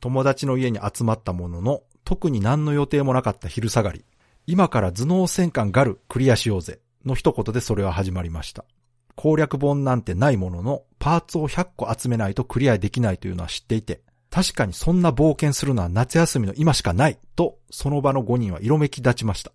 [0.00, 4.04] 友達の家に集まったものの、特に何の予定もなかった昼下がり、
[4.46, 8.64] 今から頭脳戦艦ガルクリアしようぜ、の一言でそれは始まりました。
[9.14, 19.52] 攻略本なんてないものの、パーツを100個集めないとクリアできないというのは知っていて、確かにそんな冒険するのは夏休みの今しかない、と、その場の5人は色めき立ちました。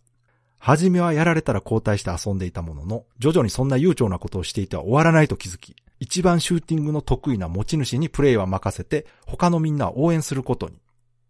[0.57, 10.79] はじめはやられたら交代して遊んでいたものの、徐々にそんな悠長なことをしていては終わらないと気づき、一番シューティングの得意な持ち主にプレイは任せて、他のみんなを応援することに。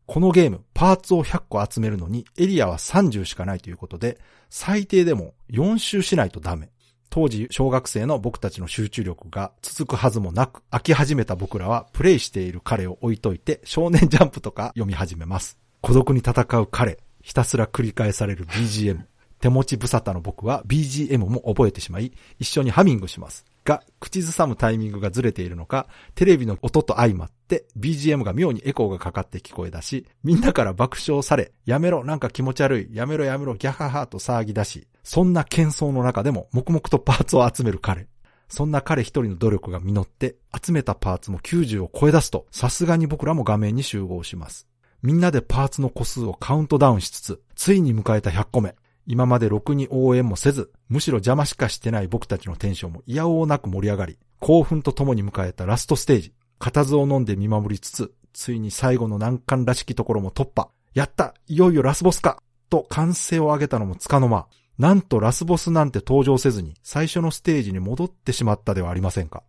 [0.05, 6.69] このゲーム、パーツを100個集めるのにエリアは30しかないということで、最低でも4周しないとダメ。
[7.13, 15.59] 当時、小学生の僕たちの集中力が続くはずもなく、飽き始めた僕らはプレイしている彼を置いといて、少年ジャンプとか読み始めます。
[15.81, 19.01] 孤独に戦う彼、ひたすら繰り返される BGM。
[19.39, 23.45] 手持ち無沙汰の僕は BGM も覚えてしまい、一緒にハミングします。
[23.63, 38.07] が、口ずさむタイミングがずれているのか、テレビの音と相まって、BGM が妙にエコーがかかって聞こえ出し、みんなから爆笑され、やめろ、なんか気持ち悪い、やめろやめろ、ギャハハと騒ぎ出し、そんな喧騒の中でも黙々とパーツを集める彼。
[38.49, 44.67] そんな彼一人の努力が実って、集めたパーツも90を超え出すと、さすがに僕らも画面に集合します。
[45.01, 48.75] みんなでパーツの個数をカウントダウンしつつ、ついに迎えた100個目。
[49.05, 56.33] 今までろくに応援もせず、むしろ邪魔しかしてない僕たちのテンションも嫌おうなく盛り上がり、興奮とともに迎えたラストステージ。
[56.59, 60.69] 固唾を飲んで見守りつつ、ついに最後の難関らしきところも突破。
[60.93, 64.47] やったいよいよラスボスかと歓声を上げたのもつかの間。
[64.77, 69.43] なんとラスボスなんて登場せずに最初のステージに戻ってしまったではありませんか。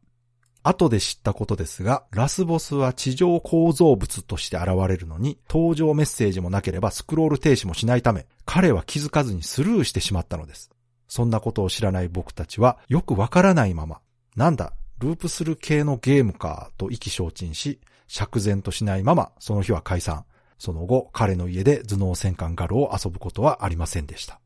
[0.66, 10.70] 後で知ったことですが、ラスボスは地上構造物として現れるのに、登場メッセージもなければスクロール停止もしないため、彼は気づかずにスルーしてしまったのです。
[11.06, 14.00] そんなことを知らない僕たちは、よくわからないまま、
[14.36, 20.24] なんだ、ループする系のゲームか、と意気消沈し、釈然としないまま、その日は解散。
[20.58, 24.40] その後、彼の家で頭脳戦艦ガルを遊ぶことはありませんでした。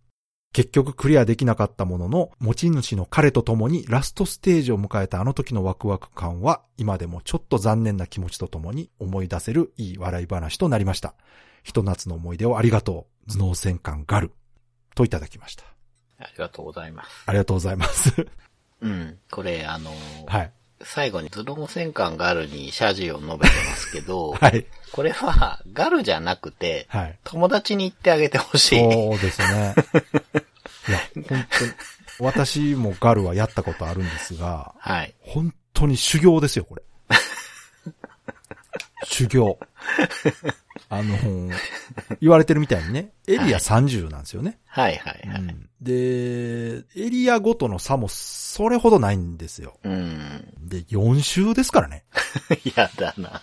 [0.52, 11.14] 結局クリアできなかったものの、持ち主の彼と共にラストステージを迎えたあの時のワクワク感は、今でもちょっと残念な気持ちとともに思い出せるいい笑い話となりました。
[11.62, 13.30] ひと夏の思い出をありがとう。
[13.30, 14.32] 頭脳戦艦ガル。
[14.94, 15.64] といただきました。
[16.18, 17.11] ありがとうございます。
[17.26, 18.26] ありがとうございます。
[18.80, 19.18] うん。
[19.30, 19.94] これ、あのー
[20.26, 20.52] はい。
[20.83, 24.67] 最後に頭脳戦艦ガルに謝辞を述べてますけど、 はい。
[24.93, 27.19] これはガルじゃなくて、はい。
[27.25, 28.93] 友達に言ってあげてほしい。
[28.93, 29.75] そうですね。
[30.88, 31.73] いや、本当に。
[32.21, 35.14] 私もガルはやったことあるんですが、はい。
[35.21, 36.83] 本当に修行ですよ、これ。
[39.05, 39.59] 修行。
[40.90, 41.16] あの、
[42.20, 44.59] 言われてるみたいにね、エリア30なんですよね。
[44.66, 45.42] はいはいはい。
[45.42, 49.79] うんで、エリアごとの差もそれほどないんですよ。
[49.85, 50.53] うん。
[50.61, 52.05] で、4周ですからね。
[52.74, 53.40] やだな。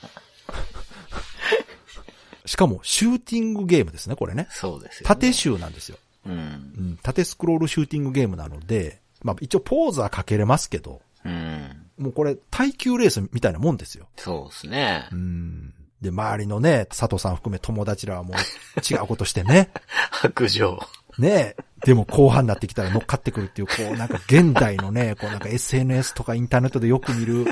[2.45, 4.47] しかも、シューティングゲームですね、これね。
[4.51, 5.07] そうですよ、ね。
[5.07, 5.97] 縦集なんですよ。
[6.25, 6.33] うん。
[6.33, 11.85] うん、縦スクロールシューティングゲームなので、まあ一応ポーズはかけれますけど、うん。
[11.97, 14.07] もうこれ耐久レースみたいなもんですよ。
[14.17, 15.15] そうですねう。
[15.15, 15.73] ん。
[16.01, 19.69] で、周りのね、佐藤さん含め友達らはもう違うことしてね。
[20.11, 20.79] 白状。
[21.17, 21.55] ね
[21.85, 27.45] でも後半になってきたら乗っかってくるっていう、こうなんか現代のね、こうなんか SNS とかインターネットでよく見る、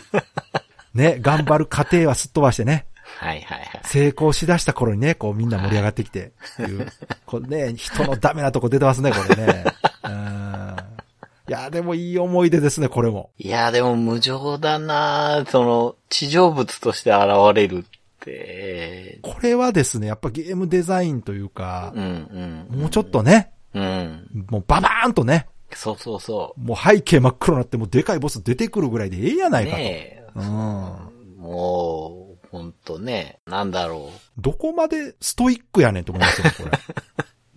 [0.93, 3.81] ね、頑張る過程はすっ飛ばしてね、はいはいはい。
[3.83, 6.87] 成功しだした頃にね、こうみんな盛り上がってきて、いう、
[7.25, 9.65] こうね、人のダメなとこ出てますね、これね。
[10.03, 10.75] うん。
[11.47, 13.29] いや、でもいい思い出ですね、これも。
[13.37, 17.83] いや、でも無情だなその、地上物として現れるっ
[18.23, 22.79] て、これはですね、やっぱゲームデザインというかう、んうん。
[22.79, 24.45] もうちょっとね、うん。
[24.49, 29.63] もうババーンとね、そうそうそもう背景真っ黒になってもうでかいボス出てくるぐらいでええやなう。
[29.63, 29.77] いかと。
[29.77, 30.23] ねえ。
[30.35, 30.43] うん。
[31.37, 36.71] もう、ほんとね、なんだろどこまでストイックやねんと思いますよ、これ。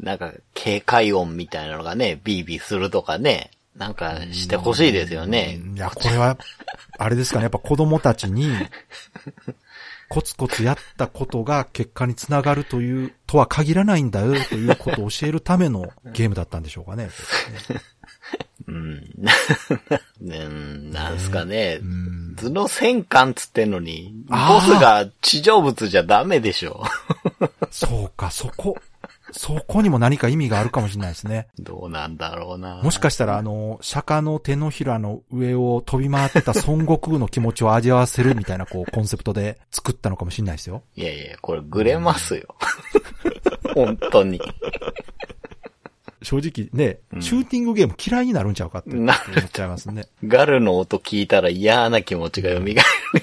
[0.00, 0.02] う。
[0.04, 5.60] なんか、警戒音みたいなのがね、ビービーするとかね、なんかしてほしいですよね。
[5.74, 6.38] いや、これは、
[6.98, 8.50] あれですかね、やっぱ子供たちに、
[10.08, 17.08] コツコツやったことが結果につながるという、とは限らないんだよということを教えるためのゲームだったんでしょうかね。
[18.66, 19.02] うん。
[20.20, 20.48] ね
[20.90, 21.78] なんすかね。
[21.80, 22.34] うん。
[22.36, 26.84] 頭脳戦艦つってんのに、ボスが地上物じゃダメでしょ。
[27.70, 28.76] そうか、そこ、
[29.32, 31.48] そこにも何か意味があるかもしれないですね。
[31.58, 32.80] どうなんだろうな。
[32.82, 40.82] もしかしたら、あの、釈迦の手のひらの上を飛び回ってた孫悟空の気持ちを味わわせるみたいな、こう、コンセプトで作ったのかもしれないですよ。
[40.94, 42.54] いやいや、これグレますよ。
[43.74, 44.40] 本当に。
[46.26, 49.16] 正直ね、うんシューティングゲーム嫌いになるんちゃうかって思なっ
[49.52, 50.06] ちゃいますね。
[50.24, 52.74] ガルの音聞いたら嫌な気持ちが蘇るい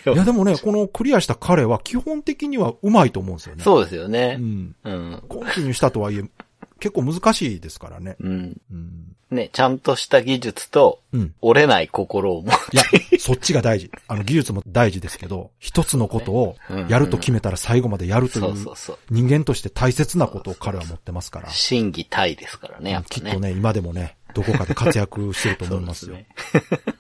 [0.06, 0.16] よ。
[0.16, 3.64] やでもね、このクリアした彼は基本的には上手いと思うんですよね。
[3.64, 4.42] そうですよねう。
[4.42, 4.76] ん。
[4.86, 5.24] うん。
[5.28, 6.24] コンティニューしたとはいえ、
[6.84, 8.18] 結構難しいですからね。
[8.20, 8.62] うん。
[8.70, 9.16] うん。
[9.32, 11.34] ね、ちゃんとした技術と、うん。
[11.40, 12.84] 折れない心を持っいや、
[13.20, 13.90] そっちが大事。
[14.10, 18.98] あの、技術も大事ですけど、一つのことをうんやると決めたら最後までやるといそううそうそう。
[19.12, 21.50] 人間として大切なことを彼は持ってますから。
[21.52, 23.30] 審議体ですからね、やっぱね。
[23.30, 26.18] きっとね、今でもね、どこかで活躍してるとそ思いますよ。
[26.18, 26.28] うね。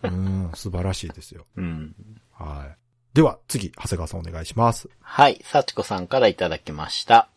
[0.03, 1.45] うん、素晴らしいですよ。
[1.57, 1.93] うん。
[2.31, 2.77] はい。
[3.13, 4.89] では、次、長谷川さんお願いします。
[5.01, 7.27] はい、幸子さんからいただきました。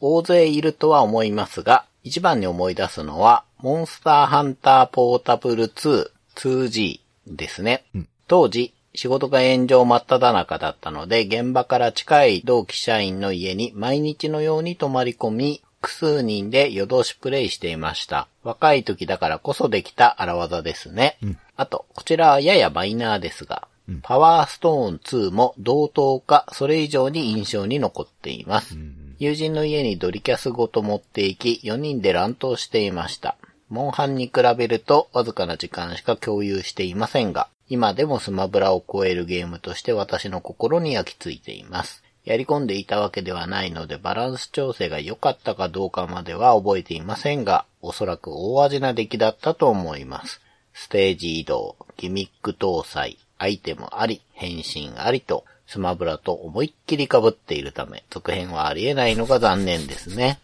[0.00, 7.84] 大勢いるとは思いますが、一番に思い出すのは、モンスターハンターポータブル2、2G ですね。
[7.94, 18.26] うん当時、仕事が炎上真っ只中だったので、現場から近い同期社員の家に毎日のように泊まり込み、複数人で夜通しプレイしていました。
[18.42, 21.18] 若い時だからこそできた荒技ですね。
[21.22, 28.74] うんあと、こちらはややマイナーですが、うんパワーストーン2も同等か、それ以上に印象に残っています。
[28.74, 29.05] うん。
[29.18, 33.36] 友人の家にドリキャスごと持って行き、4人で乱闘していました。
[33.70, 42.04] モンハンに比べるとわずかな時間しか共有していませんが、今でもスマブラを超えるゲームとして私の心に焼き付いています。
[42.26, 50.42] やり込んでいたわけではないのでバランス調整が良かったかどうかまでは覚えていませんが、おそらく大味な出来だったと思います。
[50.74, 60.38] ステージ移動、ギミック搭載、アイテムあり、変身ありと、スマブラと思いっきり被っているため、続編はありえないのが残念ですね。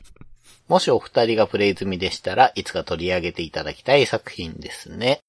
[0.68, 5.20] もしお二人がプレイ済みでしたらいつか取り上げていただきたい作品ですね。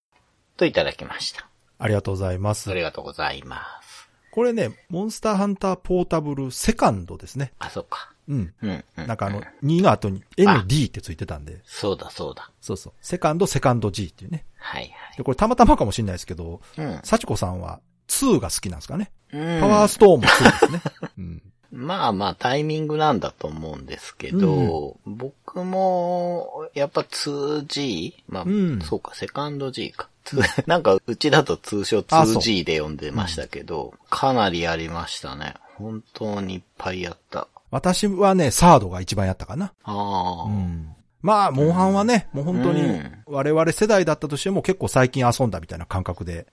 [0.57, 1.47] といただきました。
[1.79, 2.73] ありがとうございますあ。
[2.73, 4.09] りがとうございます。
[4.31, 7.53] これね、モンスターハンターポータブルセカンドですね。
[7.59, 8.13] あ、そっか。
[8.27, 8.53] うん。
[8.61, 9.07] うん、うん。
[9.07, 12.49] なんかあの、2の後に ND ってついてたんで、そうだそうだ。
[12.61, 12.93] そうそう。
[13.01, 14.45] セカンド、セカンド G っていうね。
[14.57, 16.99] はいで、これたまたまかもしれないですけど、はい。
[17.03, 17.79] 幸子さんは
[18.23, 19.11] 2が好きなんですかね。
[19.31, 19.59] うん。
[19.59, 20.81] パワーストーンも2ですね。
[21.17, 21.41] うん。
[21.71, 28.13] まあまあタイミングなんだと思うんですけど、僕も、やっぱ 2G?
[28.27, 30.07] まあ、うんそうか、セカンド G か。
[30.23, 35.55] つ なんか、うちだと通称あそう 2G で呼んでましたけど、かなりやりましたね。
[35.75, 37.47] 本当にいっぱいやった。
[37.71, 39.73] 私はね、サードが一番やったかな。
[39.83, 40.95] ああ、うん。
[41.23, 46.45] まあ、モンハンはね、もう本当にうん、我々世代だったとしても結構最近遊んだみたいな感覚で。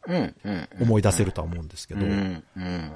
[0.81, 2.07] 思い出せるとは思うんですけど。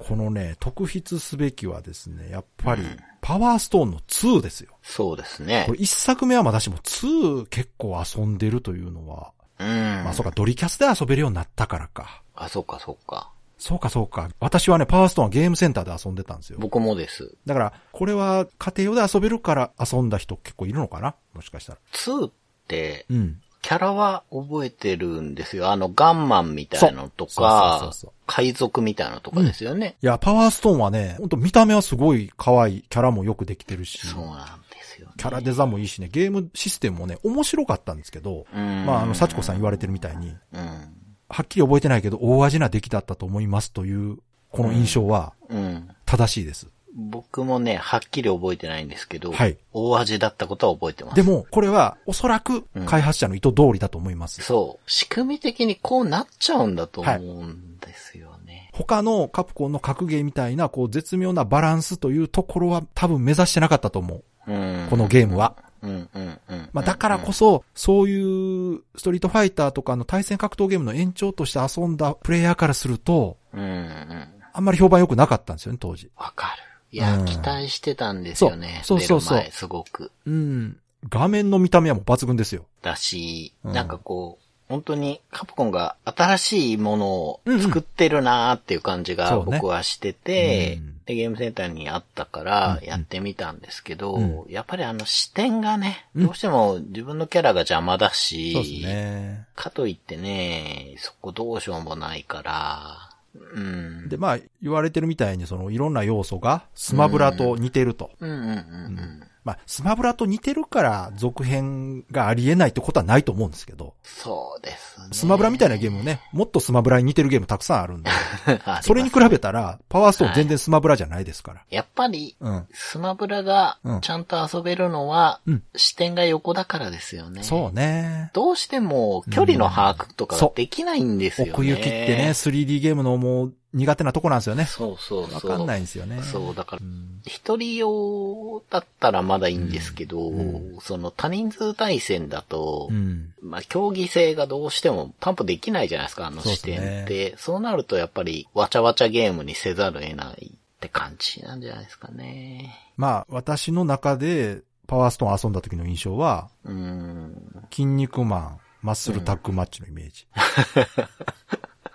[0.00, 2.82] このね、特筆すべきはですね、やっぱり、
[3.20, 4.76] パワーストーンの2ですよ。
[4.82, 5.72] そうですねこ。
[5.72, 10.04] れ一作目は私も2結構遊んでるというのは、うん。
[10.04, 12.22] まあそうか、ドリキャスで遊べるようになったからか。
[12.36, 13.32] あ、そうか、そうか。
[13.58, 14.28] そうかそうか。
[14.40, 16.58] 私はね、パワーストーンはゲームセンターで遊んでたんですよ。
[16.60, 17.34] 僕もです。
[17.46, 21.14] だから、これは家庭用で遊べるから遊んだ人結構いるのかな？
[21.34, 21.78] もしかしたら。
[21.92, 22.32] 2っ
[22.68, 23.40] て、うん。
[23.62, 25.70] キャラは覚えてるんですよ。
[25.70, 27.90] あの、ガンマンみたいのとか
[28.26, 29.96] 海賊みたいなのとかですよね。
[30.02, 32.82] いや、パワーストーンはね、ほんと見た目はすごい可愛い。
[32.82, 34.06] キャラもよくできてるし。
[34.06, 35.14] そうなんですよ、ね。
[35.16, 40.94] キャラデザもいいしね、ゲームシステムもね、面白かったんですけど、うんまあ、あの、幸子さん言われてるみたいに、うん。
[41.34, 44.18] はっきり覚えてないけど、大味な出来だったと思いますという、
[44.52, 45.88] この印象はうん。
[46.06, 46.68] 正しいです。
[46.94, 51.16] 僕もね、はっきり覚えてないんですけど、はい大味だったことは覚えてます。
[51.16, 54.42] でも、これは、おそらく、開発者の意図通りだと思います。
[54.42, 54.88] そう。
[54.88, 58.70] 仕組み的にこうなっちゃうんだと思うんですよね。
[58.72, 64.52] 他のカプコンの格ゲーみたいな、こう、絶妙なバランスというところは多分目指してなかったと思う。
[64.52, 64.86] うん。
[64.88, 65.56] このゲームは。
[65.84, 66.68] うんうんうん。
[66.72, 74.28] まあ、だからこそ、そういう、ストリートファイターとかの対戦格闘ゲームの延長として遊んだプレイヤーからすると、うんうん。
[74.52, 76.10] あんまり評判良くなかったんですよね、当時。
[76.16, 76.62] わかる。
[76.92, 78.80] いや、うん期待してたんですよね。
[78.84, 80.12] そうそうそうすごく。
[80.26, 80.76] うん。
[81.08, 82.66] 画面の見た目はもう抜群ですよ。
[82.82, 99.46] だし、うんなんかこう、本当にカプコンが新しいものをうんうん作ってるなーっていう感じが僕はしてて、うんで、ゲームセンターにあったからやってみたんですけど、うやっぱりあの視点がね、うんどうしても自分のキャラが邪魔だし、そうですね。
[99.54, 104.08] かといってね、そこどうしようもないから、うん。
[104.08, 108.10] で、まあ、言われてるみたいに、その、いろんな要素が、スマブラと似てると。
[108.20, 109.22] うんうんうんうん。
[109.44, 115.08] まあ、スマブラと似てるから、続編がありえないってことはないと思うんですけど、そうですね。
[115.12, 118.10] スマブラみたいなゲームね、もっとスマブラに似てるゲームたくさんあるんで、
[118.82, 121.62] それに比べたら、パワーストーン全然スマブラじゃないですから。
[121.68, 122.66] やっぱり、うん。
[122.72, 127.42] スマブラがうんちゃんと遊べるのは、うん視点が横だからですよね。
[127.42, 128.30] そうね。
[128.32, 131.52] どうしても距離の把握とかできないんですよね。
[131.52, 134.66] 奥行きってね、3D ゲームのもう苦手なとこなんですよね。
[134.66, 135.50] そうそうそう。
[135.50, 136.22] わかんないんですよね。
[136.22, 143.34] そう、だからう、ん一人用だったらまだいいんですけど、うんその多人数対戦だと、うん。
[143.42, 147.34] まあ、競技性がどうしても担保できないじゃないですか、あの視点って。
[147.36, 152.92] そうなるとやっぱり、わちゃわちゃゲームにせざるを得ないって感じなんじゃないですかね。
[152.96, 157.66] まあ、私の中で、パワーストーン遊んだ時の印象は、うーん。
[157.70, 160.26] 筋肉マン、マッスルタッグマッチのイメージ。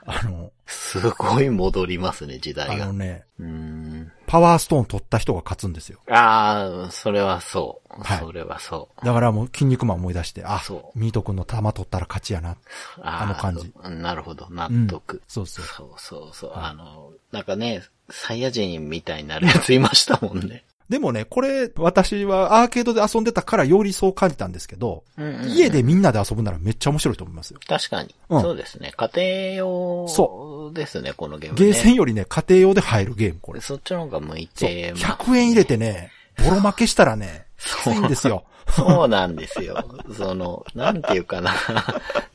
[0.05, 2.86] あの、すごい戻りますね、時あ代が。
[2.86, 4.11] うのね、ーん。
[4.28, 5.99] パワーストーン取った人が勝つんですよ。
[6.09, 8.01] ああ、それはそう。
[8.01, 9.05] はいそれはそう。
[9.05, 12.55] だからもう筋肉マン思い出して、あそ、うミート君の玉取ったら勝ちやな。
[13.01, 15.24] あの感じなるほど、納得。
[15.28, 15.65] そうそう。
[15.65, 16.51] そうそうそう。
[16.53, 20.63] あの、なんかね、サイヤ人みたいになるやついましたもんね。
[20.89, 27.59] でもね、これ、私はアーケードで遊んでたからよりそう感じたんですけど、うんうん家でみんなで遊ぶならめっちゃ面白いと思いますよ。
[27.67, 28.15] 確かに。
[28.29, 28.91] うんそうですね。
[28.97, 31.65] 家庭用そですね、このゲーム、ね。
[31.65, 33.61] ゲーセンよりね、家庭用で入るゲーム、これ。
[33.61, 34.69] そっちの方が向いそう。
[34.69, 36.11] てます100円入れてね、
[36.43, 38.45] ボロ負けしたらね、きついんですよ。
[38.69, 39.83] そうなんですよ。
[40.15, 41.51] その、なんていうかな。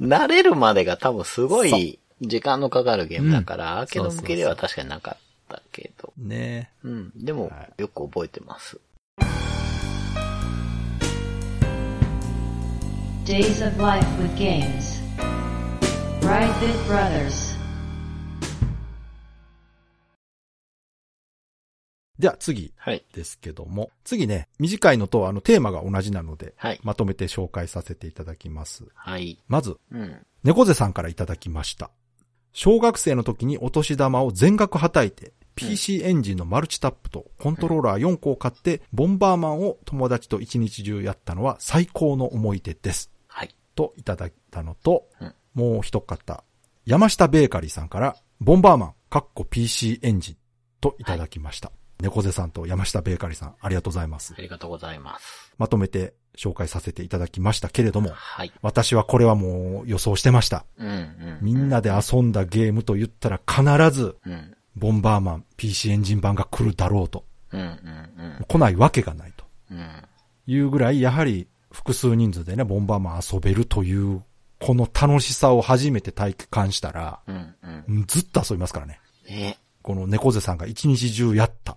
[0.01, 6.13] 慣れるまでが多分すごい時間のかかるゲームだから、うんアーケード向けでは確かになかったけど。
[6.17, 7.13] ねうん。
[7.17, 8.79] でもは、よく覚えてます。
[13.25, 15.03] Days of Life with Games.
[16.21, 17.55] Brightbit Brothers.
[22.19, 23.05] じゃあ次はい。
[23.13, 26.81] ですけども、次ね、短いのとあのテーマが同じなので、はい。
[26.83, 28.85] まとめて紹介させていただきます。
[28.95, 29.39] はい。
[29.49, 30.25] まず、うん。
[30.43, 31.91] 猫背さんからいただきました。
[32.55, 43.11] 小学生の時にお年玉を全額はたいて、PC エンジンのマルチタップとコントローラー4個を買って、ボンバーマンを友達と一日中やったのは最高の思い出です。
[43.29, 43.55] はい。
[43.75, 46.45] といただいたのと、うんもう一方、
[46.85, 50.37] 山下ベーカリーさんから、ボンバーマン、かっこ PC エンジン
[50.81, 51.71] といただきました。
[52.01, 54.41] 猫背さんと山下ベーカリーさん、ありがとうございますあ。
[54.41, 55.53] りがとうございます。
[55.59, 58.53] まとめて紹介させていただきましたけれども、はい。
[58.63, 60.65] 私はこれはもう予想してました。
[60.79, 61.39] うんうん。
[61.41, 64.57] みんなで遊んだゲームと言ったら必ず、うん。
[64.77, 67.25] ボンバーマン PC エンジン版が来るだろうと。
[67.53, 69.79] うんうん来ないわけがないとうん。
[69.79, 69.89] うん。
[70.47, 74.23] いうぐらい、やはり複数人数でね、ボンバーマン遊べるという、
[74.61, 77.85] この楽しさを初めて体感したら、うんうん。
[77.89, 79.01] うんずっと遊びますからね。
[79.29, 79.59] ね。
[79.85, 81.77] この猫背さんが一日中やった。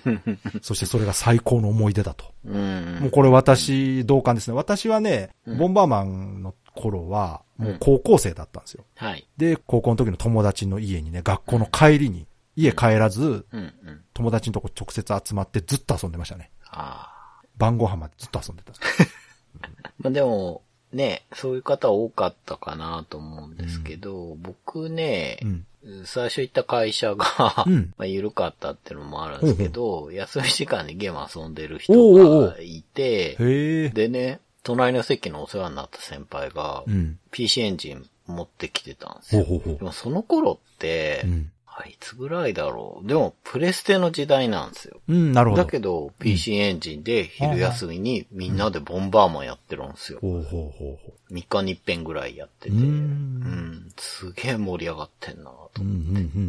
[0.60, 2.26] そしてそれが最高の思い出だと。
[2.44, 2.98] うん。
[3.00, 4.54] もうこれ私、同感ですね。
[4.54, 8.84] 私はね、うんボンバーマンの頃は、もう高校生だったんですよ。
[8.96, 9.26] はい。
[9.38, 14.00] で、高校の時の友達の家にね、学校の帰りに、家帰らず、うんうん。
[14.12, 16.50] 友達のとこ直接集まってずっと遊んでましたね。
[16.70, 17.46] ああ。
[17.56, 18.72] 晩ご飯までずっと遊んでた。
[20.00, 25.64] まあでも、ね、そういう方多かったかなと思うんですけど、僕ね、うん。
[26.04, 33.88] 最初行った会社が、うん まあ緩かったっていうのもあるんですけど、休み時間にゲーム遊んでるおう人おうおうがいて、へえ。
[33.90, 37.18] でね、隣の席のお世話になった先輩が、うん。
[37.30, 39.42] PC エンジン持ってきてたんですよ。
[39.42, 39.84] うで。
[39.84, 41.52] もその頃って、うん。
[41.80, 43.06] あいつぐらいだろう。
[43.06, 45.00] でも、プレステの時代なんですよ。
[45.08, 45.62] うん、なるほど。
[45.62, 50.18] だけど、PC エンジンで昼休みにみんなでボンバーマンやってるんですよ。
[50.20, 52.74] ほうほうほうほ3日に一遍ぐらいやってて。
[52.74, 52.80] う。
[52.80, 55.94] んん、すげえ盛り上がってんなとうん、うん、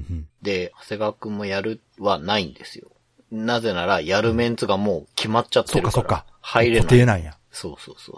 [0.09, 0.27] うん。
[0.41, 2.87] で、長谷川くんもやるはないんですよ。
[3.31, 5.91] なぜなら、やるメンツがもう決まっちゃってるから。
[5.91, 6.25] そっかそっか。
[6.41, 6.81] 入れない。
[6.81, 7.37] 固定なんや。
[7.51, 8.15] そうそうそう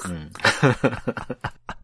[0.00, 0.12] そう。
[0.12, 0.30] うん。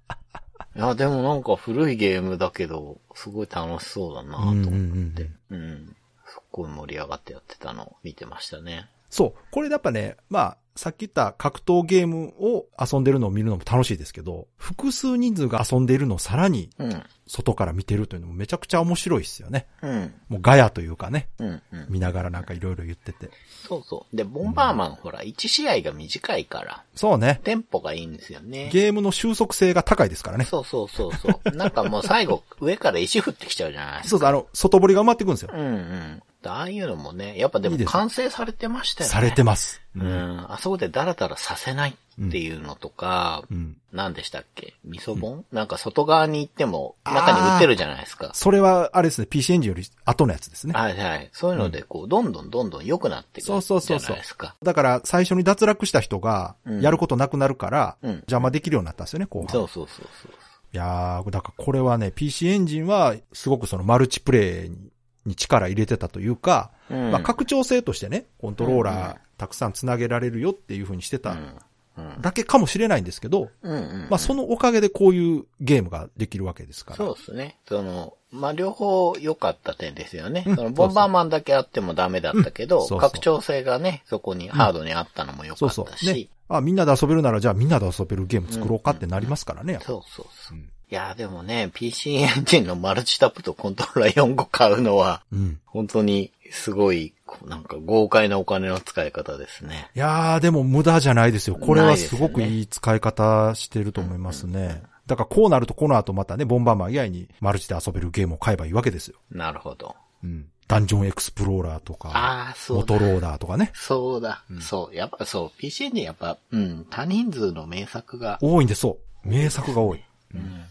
[0.77, 4.69] いや、でもなんか古いゲームだけど、すごい楽しそうだなと思って。
[4.69, 5.97] うんうんうんうん。
[6.27, 8.89] すっごい盛り上がってやってたのを見てましたね。
[9.09, 9.35] そう。
[9.51, 17.03] これやっぱね、まあ、さっき言った格闘ゲームを遊んでるのを見るのも楽しいですけど、複数人数が遊んでいるのをさらにうん。
[17.29, 19.67] 外から見てるというのもめちゃくちゃ面白いですよね。
[19.83, 20.15] うん。
[20.29, 21.63] もうガヤというかね、うん。
[21.73, 21.87] うん。
[21.89, 23.31] 見ながらなんかいろいろ言ってて。
[23.67, 24.17] そうそう。
[24.17, 27.41] で、ボンバーマン、ほら、1試合が短いから、そうね。
[27.43, 28.71] テンポがいいんですよね。
[28.73, 30.45] ゲームの収束性が高いですからね。
[30.45, 31.57] そうそうそうそう。
[31.57, 34.09] なんかもう最後、上から石降ってきちゃうじゃないですか。
[34.11, 35.51] そうそう、あの、外堀が埋まっていくんですよ。
[35.53, 36.23] うんうん。
[36.49, 39.13] ああいうのもね、やっぱでもいいです完成されてましたよね。
[39.13, 39.81] されてます。
[39.97, 40.47] うん。
[40.49, 43.77] あそこでダラダラさせないっていうのとか、うん。
[43.93, 44.75] 何でしたっけ？
[44.85, 48.31] 味噌本、なんか外側に行っても中に売ってるじゃないですか。
[48.35, 50.75] それは、あれですね、PC エンジンより後のやつですね。
[50.75, 51.31] はいはい。
[51.33, 54.55] そういうので、こう、どんどんどんどん良くなっていくじゃそうそうそうそうないですか。
[54.63, 59.49] だから、最初に脱落した人がうん、やることなくなるから、うん邪魔できるようになったんですよね、後半。
[59.49, 60.33] そうそうそうそう。
[60.73, 64.91] いやー、だからこれはね、PC エンジンは、すごくそのマルチプレイに
[65.27, 71.59] に力入れてたというか、うんまあ拡張性としてね、コントローラーうんうんたくさん繋げられるよっていう風にしてたうん
[71.99, 72.21] うん。
[72.21, 74.07] だけかもしれないんですけど、うんうん。
[74.11, 76.97] まあそのおかげでこういうゲームができるわけですから。
[76.97, 77.59] そうですね。
[77.69, 80.45] その、まあ、両方良かった点ですよね。
[80.47, 86.05] うんその、ボンバーマンだけあってもダメだったけど、うんそうそう拡張性がね、そこにハードにあったのも良かそうったし。
[86.07, 86.15] そう。
[86.15, 86.29] ね。
[86.49, 89.75] あ、みんなで遊べるならじゃあみんなで遊べるゲーム作ろうかってなりますからね。
[89.75, 90.59] やっぱそうそうそう。
[90.59, 95.59] うんいや、でもね、PC エンジンのマルチタップとコントローラー4個買うのは、うん。
[95.67, 97.13] 本当にすごい、
[97.45, 99.91] なんか豪快なお金の使い方ですね。
[99.97, 101.57] いやー、でも無駄じゃないですよ。
[101.57, 104.83] これはすごくいい使い方してると思いますね。
[105.07, 109.17] だからこうなるとこの後またね、ボンバーマン以外にマルチで遊べるゲームを買えばいいわけですよ。
[109.33, 109.97] なるほど。
[110.23, 110.47] うん。
[110.69, 112.95] ダンジョンエクスプローラーとか、ああ、そうだ。
[112.95, 113.71] モトローダーとかね。
[113.75, 114.45] そうだ。
[114.61, 114.97] そう。
[114.97, 119.29] やっぱそう、PC エンジンやっぱ、うん、多人数の名作が、多いんで、そう。
[119.29, 120.03] 名作が多い。
[120.35, 120.65] うん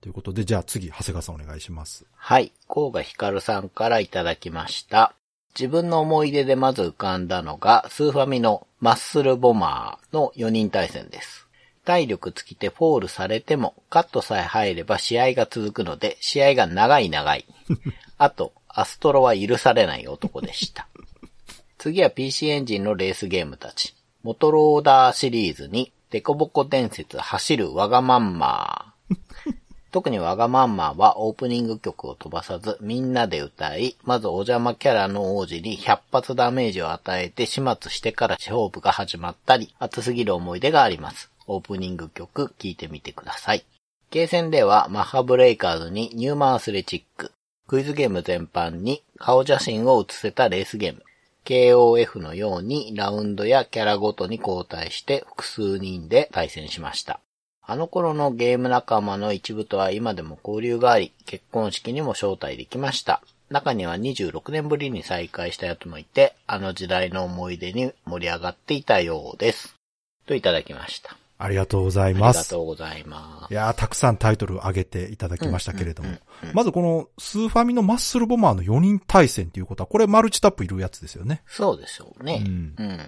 [0.00, 2.06] ということで、じゃあ次、長谷川さんお願いします。
[2.16, 2.52] はい。
[2.66, 5.14] 甲賀ひかるさんからいただきました。
[5.58, 11.46] 自分の思い出でまず浮かんだのが、スーファミのマッスルボマーの4人対戦です。
[11.84, 17.44] 体力尽きてフォールされても、カットさえ入れば試合が続くので、試合が長い長い。
[18.16, 20.86] あと、アストロは許されない男でした。
[21.78, 23.94] 次は PC エンジンのレースゲームたち。
[24.22, 28.89] モトローダーシリーズに、デコボコ伝説走るワガマンマー。
[29.92, 41.30] 特にワガマンマーはオープニング曲を飛ばさずみんなで歌い、まずお邪魔キャラの王子に100発ダメージを与えて始末してから勝負が始まったり、熱すぎる思い出があります。
[41.48, 43.64] オープニング曲聴いてみてください。
[44.10, 47.32] ゲーセンではマッハブレイカーズにニューマンアスレチック、
[47.66, 51.02] クイズゲーム全般に顔写真を写せたレースゲーム、
[51.44, 57.20] KOF のようにラウンドやキャラごとに交代して複数人で対戦しました。
[57.70, 63.22] あの頃のゲーム仲間の一部とは今でも交流があり、結婚式にも招待できました。
[63.48, 69.76] 中には26年ぶりに再会したやつもいて、あの時代の思い出に盛り上がっていたようです。
[70.26, 71.19] といただきました。
[71.42, 72.50] ありがとうございありがます。
[72.50, 76.10] とうございまいやー、たくさんタイトル挙げていただきましたけれども。
[76.52, 81.42] まずこのスーファミのマッスルボマーの4人対戦っていうことは、これマルチタップいるやつですよね。
[81.46, 81.56] す。
[81.56, 82.42] そうでしょうね。
[82.44, 83.06] うんうん、うん、うん。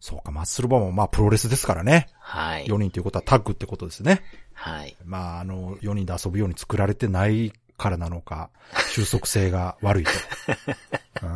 [0.00, 2.08] そうか、マッスルボマーはまあプロレスですからね。
[2.20, 2.66] はい。
[2.66, 4.22] 4人ということはタッグってことですね。
[4.52, 4.94] はい。
[5.06, 8.50] まあ、あの、4人で遊ぶように作られてないからなのか、
[8.92, 10.10] 収束性が悪いと。
[11.22, 11.26] う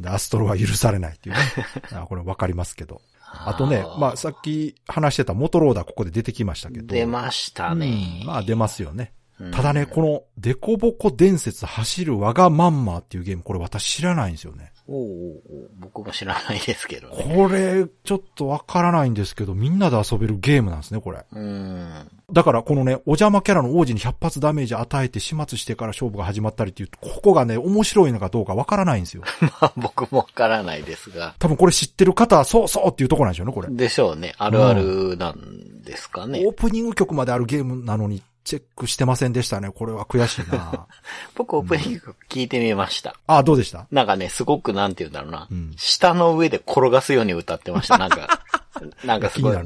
[0.00, 1.42] ん、でアストロは許されないっていうね。
[1.92, 3.02] あこれわかりますけど。
[3.32, 6.86] あとね、まあ、さっき話してたモトローダーここで出てきましたけど。
[6.86, 8.26] 出ましたねうん。
[8.26, 9.12] まあ出ますよね。
[9.38, 14.70] うんただね、この、デコボコ伝説走るわがまんまっていうゲーム、これ私知らないんですよね。
[14.92, 17.32] おうおう僕も知らないですけどね。
[17.36, 21.24] これ、ちょっとわからないんですけど、みんなで遊べるゲームなんですね、これ。
[21.32, 22.10] うん。
[22.32, 29.22] だから、このね、お邪魔キャラの王子に100発ダメージ与えて始末してから勝負が始まったりっていう、ここがね、面白いのかどうかわからないんですよ。
[29.40, 31.36] まあ僕もわからないですが。
[31.38, 33.68] 多分これ知ってる方は、そうそうっていうところなんでしょうね、これ。
[33.70, 34.34] でしょうね。
[34.38, 36.42] あるあるなんですかね。
[36.44, 39.70] オープニング曲まであるゲームなのに、チェックしてませんでしたね。
[39.70, 40.86] これは悔しいな
[41.36, 43.14] 僕オープニング曲聞いてみました。
[43.26, 43.86] あ、どうでした？
[43.90, 45.46] なんかね、すごくなんて言うんだろうな。
[45.50, 47.98] うん下の上で転がすように歌ってました。
[47.98, 48.40] なんか、
[49.04, 49.56] なんかすごい、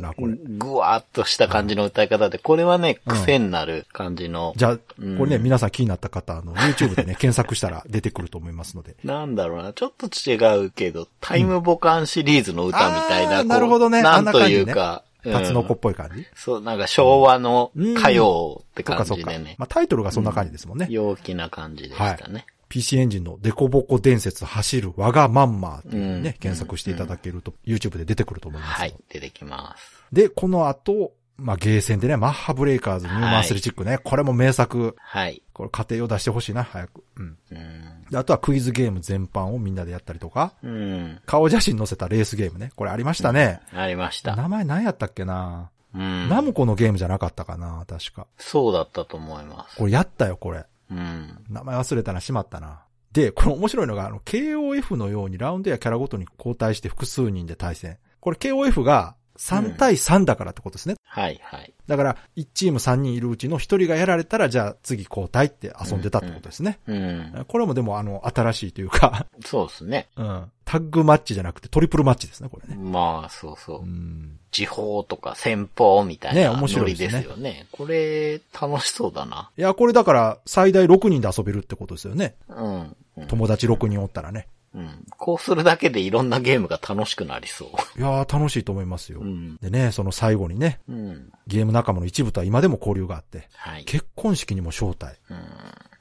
[0.58, 4.52] ぐわーっとした感じの歌い方で、これはね、うん癖になる感じの。
[4.56, 8.96] じゃあ、こうんれね、皆さん気になった方、あの、YouTube でね、 検索したら出てくると思いますので。
[9.04, 10.34] なんだろうな、ちょっと違
[10.66, 19.56] うけど、タイムボカンシリーズの歌みたいな、なるほどねなんというか、タツノコっうんぽい感じ、そう、なんか昭和の歌謡って感じでね。。
[19.58, 20.86] まあ、タイトルがそんな感じですもんね。
[20.90, 22.46] 陽気な感じでしたね。
[22.68, 28.78] PC エンジンのデコボコ伝説走る我がまんまっていうね、うん検索していただけると、YouTube で出てくると思いますよ。
[28.80, 30.04] はい、出てきます。
[30.12, 34.96] で、この後、まあ、ゲーセンでね、マッハブレイカーズ、ニューマンアスレチックね、これも名作。
[34.98, 35.42] はい。
[35.52, 37.04] これ家庭用出してほしいな、早く。
[37.16, 37.38] うん。
[37.50, 37.84] うん。
[38.10, 41.20] であとはクイズゲーム全般をみんなでやったりとか、うん。
[41.26, 42.72] 顔写真載せたレースゲームね。
[42.76, 43.60] これありましたね。
[43.72, 44.36] ありました。
[44.36, 46.28] 名前何やったっけな、うん。
[46.28, 48.26] ナムコのゲームじゃなかったかな確か。
[48.38, 49.76] そうだったと思います。
[49.76, 50.64] これやったよ、これ。
[50.90, 51.44] うん。
[51.48, 52.82] 名前忘れたな、しまったな。
[53.12, 57.98] で、これ面白いのが、あの、KOF のようにラウンドやキャラごとに交代して複数人で対戦。
[58.20, 60.96] これ KOF が3対3だからってことですね。
[61.14, 61.72] はい、はい。
[61.86, 66.80] だから、1チーム3人いるうちの1人がやられたら、じゃあ次交代って遊んでたってことですね。
[66.88, 67.44] うん。
[67.46, 70.08] これもでも、あの、新しいというか、そうですね。
[70.16, 70.50] うん。
[70.64, 72.82] タッグマッチじゃなくてトリプルマッチですね、これね。
[72.82, 73.84] まあ、そうそうう。
[73.84, 74.40] ん。
[74.50, 77.68] 時報とか先方みたいねな面白いですよね。
[77.70, 79.52] これ、楽しそうだな。
[79.56, 82.34] いや、これだから、最大6人で遊べるってことですよね。
[82.48, 82.96] うん。
[83.16, 84.48] うん友達6人おったらね。
[84.74, 85.04] うん。
[85.16, 87.64] こうするだけでいろんなゲームが楽しくなりそ
[87.96, 89.20] いやー、楽しいと思いますよ。
[89.20, 89.24] う。
[89.24, 89.56] うん。
[89.56, 91.32] でね、その最後にね、うん。
[91.46, 93.84] ゲーム仲間の一部とは今でも交流があって、はい。
[93.84, 95.38] 結婚式にも招待うん。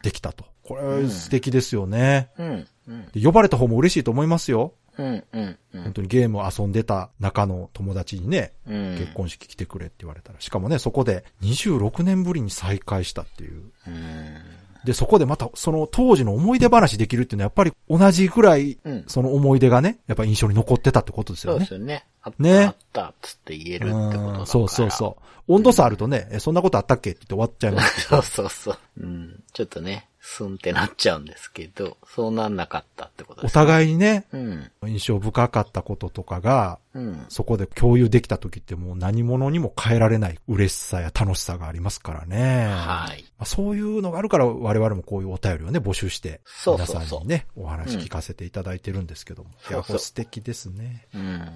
[0.01, 0.45] できたと。
[0.63, 2.30] こうんれ素敵ですよね。
[2.38, 2.67] うん。
[2.88, 3.07] うん。
[3.13, 4.74] で呼ばれた方も嬉しいと思いますよ。
[4.97, 5.24] うん。
[5.34, 5.57] うん。
[5.74, 5.84] うん。
[5.84, 8.95] 本当にゲームを遊んでた中の友達にね、うん。
[8.97, 13.63] 結婚式来てくれって言われたら、しかもね、そこで26年ぶりに再会したっていう。
[13.88, 14.38] うん。
[14.84, 19.04] で、そこでまたその当時の思い出話できるっていうのはやっぱり同じくらい、うん。
[19.08, 21.66] その思い出がね、やっぱ印象に残ってたってことですそうよね。
[21.66, 22.06] ですよね。
[22.22, 24.40] あった、ねあったっつって言えるってことだから。
[24.40, 25.54] うんそうそうそう。
[25.54, 28.02] 温度差あるとね、え、そんなことあったっけって言って終わっちゃいます。
[28.08, 28.78] そうそうそう。
[29.02, 29.44] うん。
[29.52, 33.53] ちょっとね、スンってなっちゃうんですけど、そうなんなかったってことでおす、ね。
[33.53, 34.71] 互いにね、うん。
[34.88, 37.26] 印象深かったこととかが、うん。
[37.28, 42.67] そこで共有できた時ってもう何者にも変えられない嬉しさや楽しさがありますからね。
[42.67, 43.26] はい。
[43.38, 49.49] まあそういうのがあるから我々もこういうお便りをね、募集して、皆そうそうそうさんにね、お話聞かせていただいてるんですけども。
[49.49, 51.05] いや、そうそうこれ素敵ですね。
[51.13, 51.49] うん。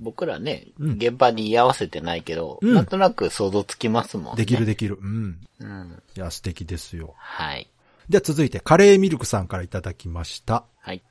[0.00, 4.38] 僕らね、うん現場に居合わせてないけど、うんなんとなく想像つきますもんね。
[4.38, 4.98] できるできる。
[5.00, 5.38] うん。
[5.60, 6.02] うん。
[6.16, 7.14] いや、素敵ですよ。
[7.16, 7.68] はい。
[8.08, 10.64] では続いて、カレーミルクさんからいただきました。
[10.80, 11.02] はい。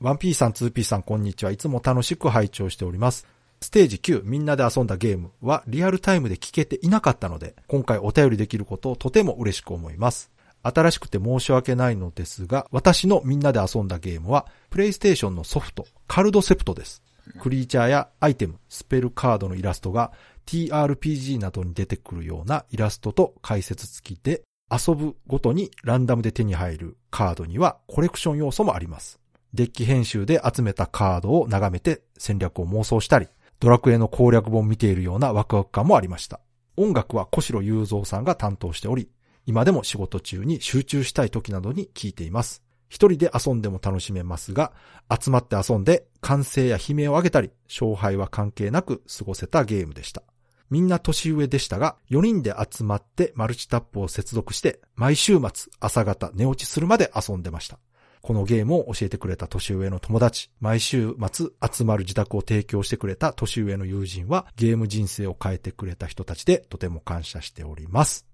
[0.00, 1.50] 1P さん、2P さん、こんにちは。
[1.50, 3.26] いつも楽しく拝聴しております。
[3.60, 10.30] ステージ9、みんなで遊んだゲームはリアルタイムで聞けていなかったので、今回お便りできることをとても嬉しく思います。
[10.62, 17.02] 新しくて申し訳ないのですが、私のみんなで遊んだゲームは、プレイステーションのソフト、カルドセプトです。
[17.38, 20.12] クリーチャーやアイテム、スペルカードのイラストが
[20.46, 29.20] TRPG などに出てくるようなイラストと解説付きで、遊ぶごとにランダムで手に入るカードにはコレクション要素もあります。
[29.54, 33.28] デッキ編集で集めたカードを眺めて戦略を妄想したり、
[33.60, 36.40] ドラクエの攻略本を見ているようなワクワク感もありました。
[36.76, 39.08] 音楽は小城雄三さんが担当しており、
[39.46, 42.62] 今でも仕事中に集中したい時などに聴いています。
[42.88, 44.72] 一人で遊んでも楽しめますが、
[45.08, 50.22] 集まって遊んで歓声や悲鳴を上げたり、勝敗は関係なく過ごせたゲームでした。
[50.70, 57.78] みんな年上でしたが、4人で集まってマルチタップを接続して、毎週末朝方寝落ちするまで遊んでました。
[58.22, 68.26] このゲームを教えてくれた年上の友達、毎週末集まる自宅を提供してくれた年上の友人は、ゲーム人生を変えてくれた人たちでとても感謝しております。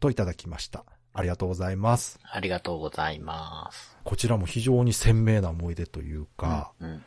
[0.00, 0.99] といただきました。
[1.20, 2.18] ありがとうございます。
[2.24, 3.96] ありがとうございます。
[4.04, 7.02] こちらも非常に鮮明な思い出というか、うん、うん。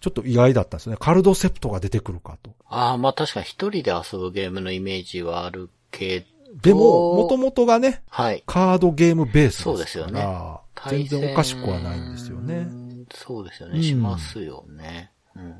[0.00, 0.98] ちょっと意外だったんですよね。
[1.00, 2.54] カルドセプトが出てくるかと。
[2.68, 6.26] ああ、まあ確かに一人で遊ぶゲームのイメージはあるけど。
[6.62, 8.42] でも、元々がね、はい。
[8.46, 12.68] カードゲームベースそうでですから、ね全然おかしくはないんですよね。。
[13.12, 13.78] そうですよね。
[13.78, 15.10] うんしますよね。
[15.34, 15.54] うんうんうん。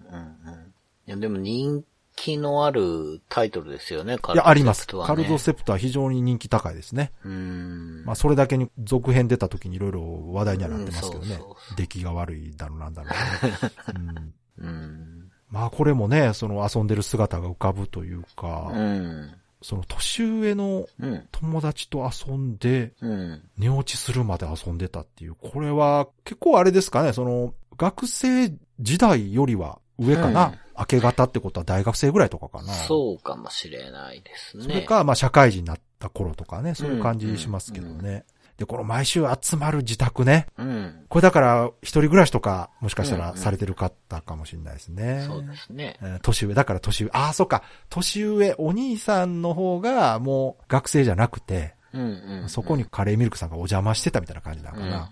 [1.06, 1.84] いや、でも人
[2.16, 4.86] 気のあるタイトルですよね、カいや、あります。
[4.86, 7.12] カルドセプトは非常に人気高いですね。
[7.24, 8.04] うーん。
[8.04, 11.76] まあ、それだけに続編出た時にいろいろ話題にはなってますけどねうんそうそうそ。
[11.76, 14.66] 出来が悪いだろうなんだろう、ね うん。
[14.66, 15.30] うん。
[15.50, 19.30] まあ、これもね、その遊んでる姿が浮かぶというか、うん。
[19.60, 21.28] その年上のうん。
[21.30, 23.42] 友達と遊んで、うん。
[23.58, 32.72] 寝落ちするまで遊んでたっていう、これは結構あれですかね、その、学生時代よりは上かな、うん明け方ってことは大学生ぐらいとかかな。
[32.72, 34.64] そうかもしれないですね。
[34.64, 38.24] それか、まあ、社会人になった頃とかね、そういう感じしますけどね。
[38.56, 40.46] で、この毎週集まる自宅ね。
[40.56, 41.04] うん。
[41.08, 45.24] これだから、一人暮らしとか、もしかしたうんうんらされてる方かもしれないですね。
[45.26, 45.98] そうですね。
[46.00, 52.48] えー年上、だから年上、ああ、そっか、年上、お兄さんの方が、もう、学生じゃなくて、うんうん。
[52.48, 54.90] そこにカレーミルクさんがお邪魔してたみたいな感じなのうん。
[54.90, 55.10] かな。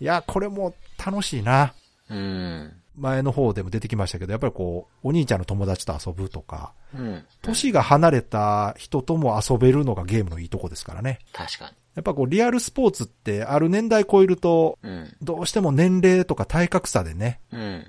[0.00, 0.74] いや、これも
[1.04, 1.74] 楽しいな。
[2.08, 2.79] うん。
[3.00, 3.04] うん。
[3.04, 7.24] 前の方でも出てきましたけど、やっぱりこう、お兄ちゃんの友達と遊ぶとか、うん。
[7.42, 11.18] 年が離れた人とも遊べるのがゲームのいいとこですからね。
[11.32, 14.90] 確かやっぱこう、リアルスポーツってある年代超えると、に。
[14.90, 15.16] うん。
[15.22, 17.84] どうしても年齢とか体格差でね、うんうん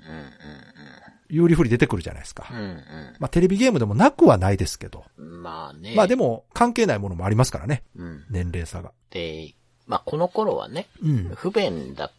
[1.34, 2.46] 有利不利出てくるじゃないですか。
[2.52, 2.58] うん。
[2.58, 2.76] うん
[3.18, 5.04] まあテレビゲームでもなくはないですけど。
[5.16, 5.42] うん。
[5.42, 5.94] まあね。
[5.96, 7.84] まあでも関係ないものもありますからね。
[7.96, 8.24] うん。
[8.28, 8.92] 年齢差が。
[9.08, 9.54] で、
[9.86, 11.32] まあこの頃はね、うん。
[11.34, 12.14] 不便だった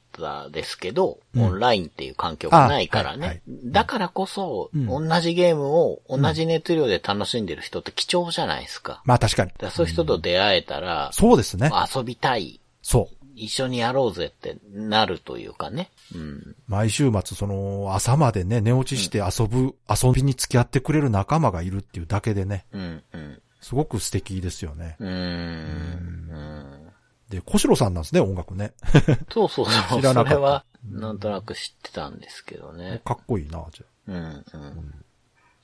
[0.51, 3.25] ですけど、うんオンラインっていう環境がないからね。
[3.25, 9.01] あはいはいだからこそ、うん同じゲームを同じ熱量で楽しんでる人って貴重じゃないですか。
[9.05, 9.51] まあ確かに。
[9.51, 11.71] だからそういう人と出会えたら、そうですね。
[11.95, 13.15] 遊びたい、そう。
[13.35, 15.89] 一緒にやろうぜってなるというかね。
[16.13, 16.55] うん。
[16.67, 23.41] 毎週末、その、朝までね、寝落ちして遊ぶ、遊びに付き合ってくれる仲間がいるっていうだけでね、うん、うん。
[23.61, 24.97] すごく素敵ですよね。
[24.99, 25.11] うーん。
[25.11, 26.39] う
[26.79, 26.82] ん
[27.33, 28.73] で、小城さんなんですね、音楽ね。
[29.31, 29.99] そうそうそう。
[29.99, 33.01] 知らなかったそれは、なんとなく知ってたんですけどね。
[33.03, 35.05] かっこいいな、じゃあうん、うん。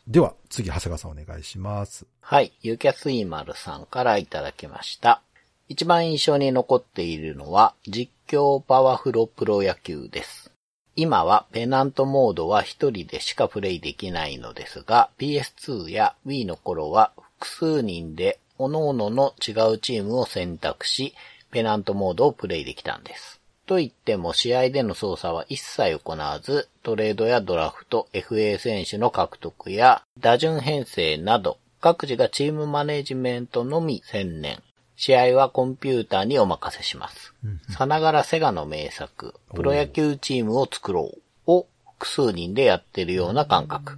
[0.08, 2.08] では、次、長谷川さんお願いします。
[2.22, 2.52] はい。
[2.62, 5.22] ゆきゃすいまるさんからいただきました。
[5.68, 10.52] 一番印象に残っているのは、実況パワフロプロ野球です。
[10.96, 21.14] 今はペナントモードは一人でしかプレイできないのですが、PS2 や Wii の頃は複数人で各々の違うチームを選択し、
[21.52, 23.40] ペナントモードをプレイできたんです。
[23.66, 34.62] と言っても試合での操作は一切行わず、トレードやドラフト、FA 選手の獲得や打順編成など、各自がチームマネジメントのみ専念。
[34.96, 37.34] 試合はコンピューターにお任せします。
[37.70, 41.16] さながらセガの名作、プロ野球チームを作ろ
[41.48, 43.98] うを複数人でやってるような感覚。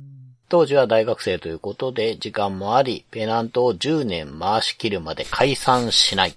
[0.50, 6.36] 当時は大学生ということで時間もあり、ペナントを10年回し切るまで解散しない。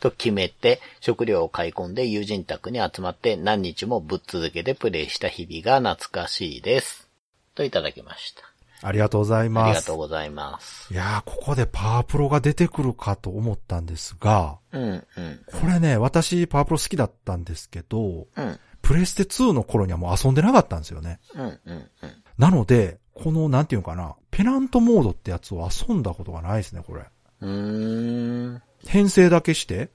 [0.00, 7.08] と決めて、食料を買い込んで友人宅に集まって何日もぶっ続けでプレイした日々が懐かしいです。
[7.54, 8.42] といただきました。
[8.82, 9.76] ありがとうございあります。
[9.76, 10.92] がとうございます。
[10.92, 15.04] いやー、ここでパワープロが出てくるかと思ったんですが、うん、うん、
[15.46, 21.20] これね、私パワープロ好きだったんですけど、うん、プレステ2の頃にはもう遊んでなかったんですよね。
[21.34, 21.90] うん、うん、うん。
[22.38, 27.02] なので、この、なんていうのかな、ペナントモードってやつを遊んだことがないですね、これ。
[27.40, 28.62] うーん。
[28.86, 29.90] 編成だけして、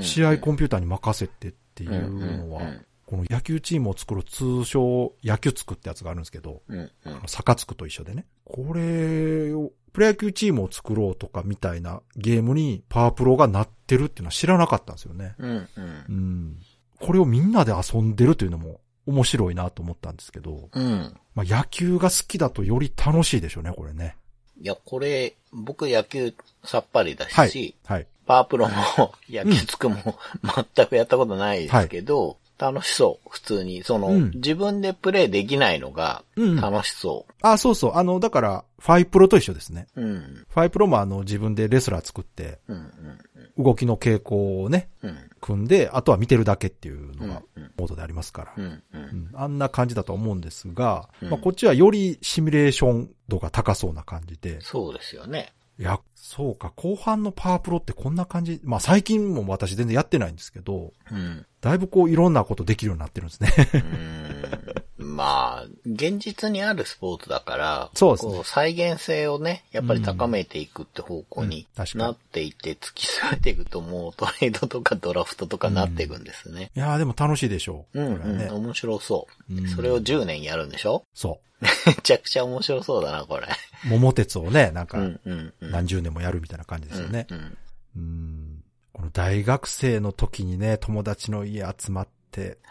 [0.00, 2.62] 試合コンピューターに任せてっていうのは
[3.06, 6.62] この野球チームを作る通称野球つくってやつがあるんですけど。
[7.26, 8.26] 坂つくと一緒でね。
[8.44, 15.34] これを、プロ野球チームを作ろうとかみたいなゲームにパワープロがなってるっていうのは知らなかったんですよね。
[15.38, 15.68] うん、うん
[16.08, 16.12] う。
[16.12, 16.56] ん。
[17.00, 21.16] これをみんなで遊んでるというのも面白いなと思ったんですけど、うん。
[21.34, 24.16] まあ野球が好きだとより楽しいでしょうね、これね。
[24.60, 27.74] いや、これ、僕野球さっぱりだし、はい。
[27.84, 28.06] はい。
[28.26, 28.74] パワープロも
[29.28, 30.18] 野球つくも
[30.74, 33.82] 全くやったことないですけど、楽しそう、普通に。
[33.82, 37.92] その、うん自分でプレイできないのがうん楽しそあ、そうそう。
[37.94, 39.86] あの、だから、ファイプロと一緒ですね。
[39.96, 40.02] う。
[40.02, 40.46] うん。
[40.48, 42.90] ファイプロもあの、自分でレスラー作って、うん、
[43.58, 45.30] 動きの傾向をね、うん、うん。
[45.40, 48.52] 組んで、あとは見てるだけっていうのがうんうん、モードでありますから。
[48.56, 48.82] うん、う。
[48.92, 55.52] うんんあんな感じだと思うんですが、うんまあ、こっちはよりシミュレーション度が高そうな感じで、そうですよね。
[55.78, 61.44] いや、そうか、後半のパワープロってこんな感じ、まあ最近も私全然やってないんですけど、うん。
[61.60, 63.50] だいぶこういろんなことできるようになってるんですね。
[65.14, 76.70] うんまあ、現実にあるスポーツだから、そうですね再現性をね、やっぱり高めていくって方向になっていって、突き進めていくともう トレードとかドラフトとかなっていくんですね。
[76.76, 78.00] いやーでも楽しいでしょう。
[78.00, 78.48] うん、うん、ね。
[78.50, 81.04] 面白そう、うんそれを10年やるんでしょ？
[81.14, 81.38] そ
[81.86, 83.46] めちゃくちゃ面白そうだな、これ。
[83.86, 83.88] う。
[83.88, 85.70] 桃鉄をね、なんかうん、うん、うん。
[85.70, 87.26] 何十年もやるみたいな感じですよね。
[87.30, 87.58] うんうん
[87.96, 88.64] うん。
[88.92, 92.13] この大学生の時にね、友達の家集まって、はい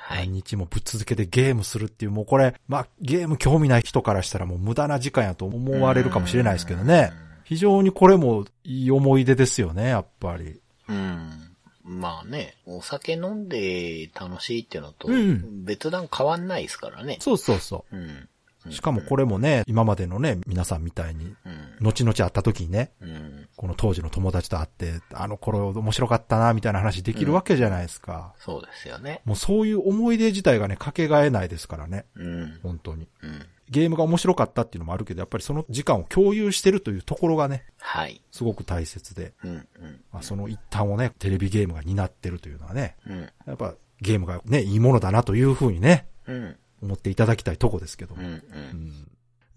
[0.09, 7.11] 何日もぶっ続けてゲームするっていう、もうこれ、まあ、ゲーム興味ない人からしたらもう無駄な時間やと思われるかもしれないですけどね。
[7.43, 10.59] 非常にこれもいい思い出ですよね、やっぱり。
[10.87, 11.53] うん。
[11.83, 17.17] まあね、お酒飲んで楽しいっていうのとうん、別段変わんないですからね。
[17.19, 18.29] そうそうそうん。
[18.65, 18.71] う。
[18.71, 21.85] しかもこれもね、今までのね、皆さんみたいに、うん。
[21.85, 23.47] 後々会った時にね、うん。
[23.55, 28.33] この当時の友達と会って、あの頃面白かったな、みたいな話できるわけじゃないですか。
[28.39, 29.21] そうですよね。
[29.25, 32.05] もうそういう思い出自体がね、かけがえないですからね。
[32.15, 32.59] うん。
[32.63, 33.07] 本当に。
[33.21, 33.45] うん。
[33.69, 38.21] ゲームが面白かったっていうのもあるけど、やっぱりその時間を共有してるというところがね、はい。
[38.31, 39.51] すごく大切で、うん。
[39.51, 39.67] うん。
[40.11, 43.21] まあ、その一端をね、テレビゲームが担ってるというのはね、うん。
[43.47, 46.55] やっぱゲームがね、いいものだなというふうにね、うん。
[46.83, 48.21] 思っていただきたいとこですけども。
[48.21, 48.27] うん。
[48.29, 48.31] う。
[48.31, 49.07] うんん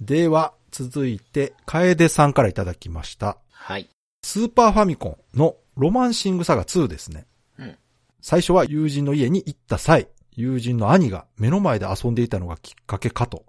[0.00, 3.38] では、続いて、楓さんからいただきました。
[3.50, 3.88] はい。
[4.22, 7.26] スーパーファミコンのロマンシングサガ2ですね。
[7.58, 7.78] うん。
[8.20, 13.46] 最初は友人の家に行った際、友人の兄が目の前で遊んでいたのがきっかけかと。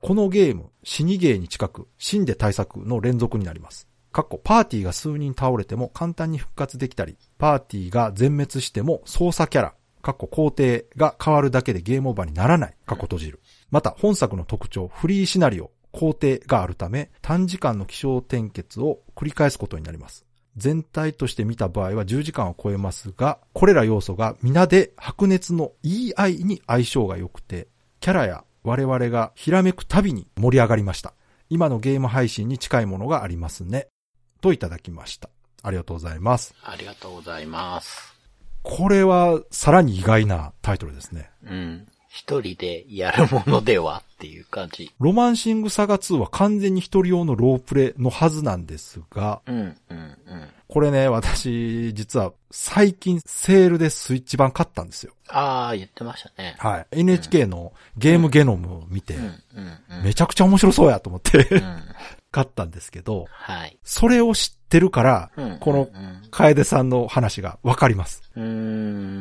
[0.00, 3.88] このゲーム、死にゲーに近く、死んで対策の連続になります。
[4.12, 9.74] かっこパーティーが数人倒れても簡単に復活できたり、パーティーが全滅しても操作キャラ、
[10.06, 13.40] かっこ工程が変わるだけでゲームオーバーにならない、かっこ閉じる。
[13.72, 20.24] また本作の特徴、フリーシナリオ、工程があるため、短時間の気象転結を繰り返すことになります。
[20.56, 27.66] 全体として見た場合は10時間を超えますが、これら要素が皆で白熱の EI に相性が良くて、
[27.98, 31.14] キャラや我々がひらめくたびに盛り上がりました。
[31.50, 33.88] 今のゲーム配信に近いものがありますね。
[34.40, 35.30] といただきました。
[35.64, 36.54] ありがとうございます。
[36.62, 38.15] ありがとうございます。
[38.68, 41.30] これはさらに意外なタイトルですね。
[41.44, 41.86] うん。
[42.08, 44.90] 一人でやるものではっていう感じ。
[44.98, 50.16] ロマンシングサガ2は完全に一人用のロープレのはずなんですが、うん、うん、うん。
[50.66, 55.12] これね、私、実は最近セールでスイッチ版買ったんですよ。
[55.28, 56.56] ああ、言ってましたね。
[56.58, 56.86] はい。
[56.90, 59.36] NHK のゲームゲノムを見て、うん、うん、
[59.98, 60.02] うん。
[60.02, 61.82] めちゃくちゃ面白そうやと思ってうん。
[62.36, 63.78] 買ったんですけど、はい。
[63.82, 68.20] それを知ってるからうん、このうん楓さんの話がわかります。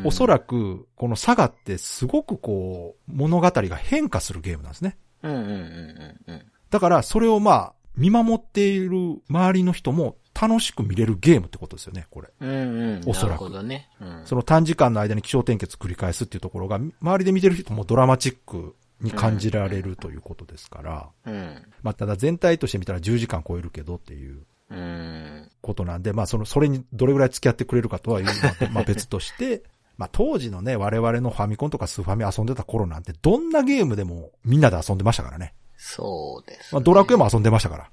[0.04, 4.98] おそらく、このサガってすごくこう、物語が変化するゲームなんですね。
[5.24, 6.46] うん、うん、うん、うん。
[6.70, 12.28] だから、それをまあ、見守っている周りの人も楽しく見れるゲームってことですよね、これ。
[12.42, 13.02] うんうん。
[13.06, 13.90] おそらくなるほどね。
[14.02, 14.22] うん。
[14.26, 18.76] その短時間の間に気象転結繰り返すっていうところが、周りで見てる人もドラマチック
[19.06, 21.64] に感じられるということですから、うん。
[21.82, 25.50] まあ、ただ全体として見たら10時間超えるけどっていううん。
[25.62, 29.64] ことなんで、まあ、その、それにどれぐらい付き合ってくれるかとはいうのは、まあ別として、
[29.98, 35.54] まあ当時のね、我々のファミコンとかスーファミ遊んでた頃なんて、どんなゲームでもみんなで遊んでましたからね。
[35.78, 37.90] そうです、まあ、ドラクエも遊んでましたから。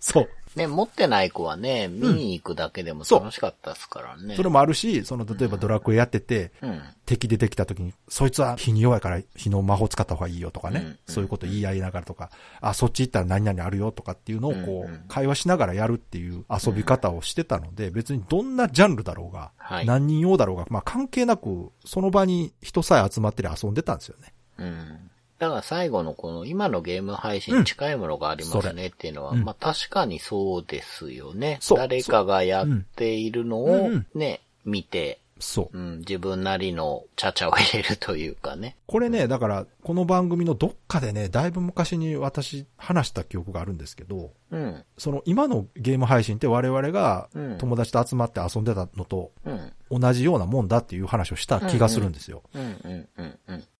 [0.00, 0.28] そう。
[0.56, 4.34] ね、持ってない子はね、見に行くだけでもそう楽しかったですからね。
[4.34, 6.82] それもあるし、その、例えばドラクエやってて、うん。
[7.06, 12.30] 敵出てきた時に、そいつは火に弱いから火の魔法使った方がいいよとかね、うんそういうこと言い合いながらとか、
[12.60, 24.34] あ、そっち行ったら何々あるよとかっていうのをこうんうんう、会話しながらやるっていう遊び方をしてたので、別にどんなジャンルだろうが、はい何人用だろうが、まあ関係なく、その場に人さえ集まってりゃ遊んでたんですよね。
[24.58, 25.07] うん。
[25.38, 31.60] だから最後のこの今のゲーム配信に近いものがありますねっていうのは、うんまあ確かにそうですよね。
[31.76, 32.66] 誰かがやっ
[32.96, 35.78] ているのをうんね、見て、そう。
[35.78, 38.76] うん、自分なりのちゃちゃを入れるというかね。
[38.86, 52.42] これね、だから、この番組のどっかでね、だいぶ昔に私話した記憶があるんですけど、うん、その今のゲーム配信って我々がうん友達と集まって遊んでたのとうん、同じようなもんだっていう話をした気がするんですよ。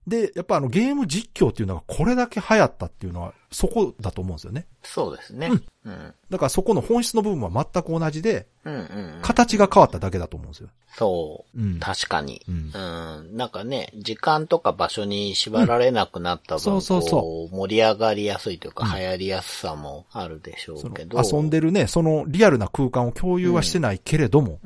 [0.07, 4.65] で、やっぱあのゲーム実況っていうのがこれだけ流行ったっていうのはそこだと思うんですよね。
[4.81, 5.51] そうですね。
[5.85, 8.79] うん、だからそこの本質の部分は全く同じで、うん、うん。
[8.79, 8.83] う
[9.17, 10.69] ん形が変わっただけだと思うんですよ。
[10.95, 11.61] そう。
[11.61, 12.41] うん確かに。
[12.47, 13.37] ううんん。
[13.37, 21.21] なんかね、時間とか場所に縛られなくなった分、そうそうそう盛り上がりやすいというか、流行りやすさもあるでしょそうのけど。
[21.21, 24.59] 遊んでるね、そのリアルな空間を共有はしてないけれども。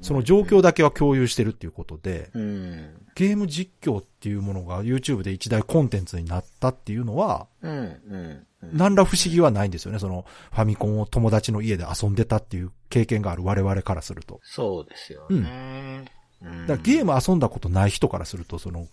[0.00, 3.04] その状況だけは共有してるっていうことで、うん。
[3.14, 8.46] ゲーム実況っていうものが YouTube で一大コンテンツになったっていうのは、うん、うん。
[8.72, 9.98] 何ら不思議はないんですよね。
[9.98, 14.40] そのファミコンを友達の家で遊んでたっていう経験がある我々からすると。
[14.42, 16.04] そうですよね。
[16.42, 16.66] うん。
[16.66, 18.86] だゲーム遊んだことない人からすると、その、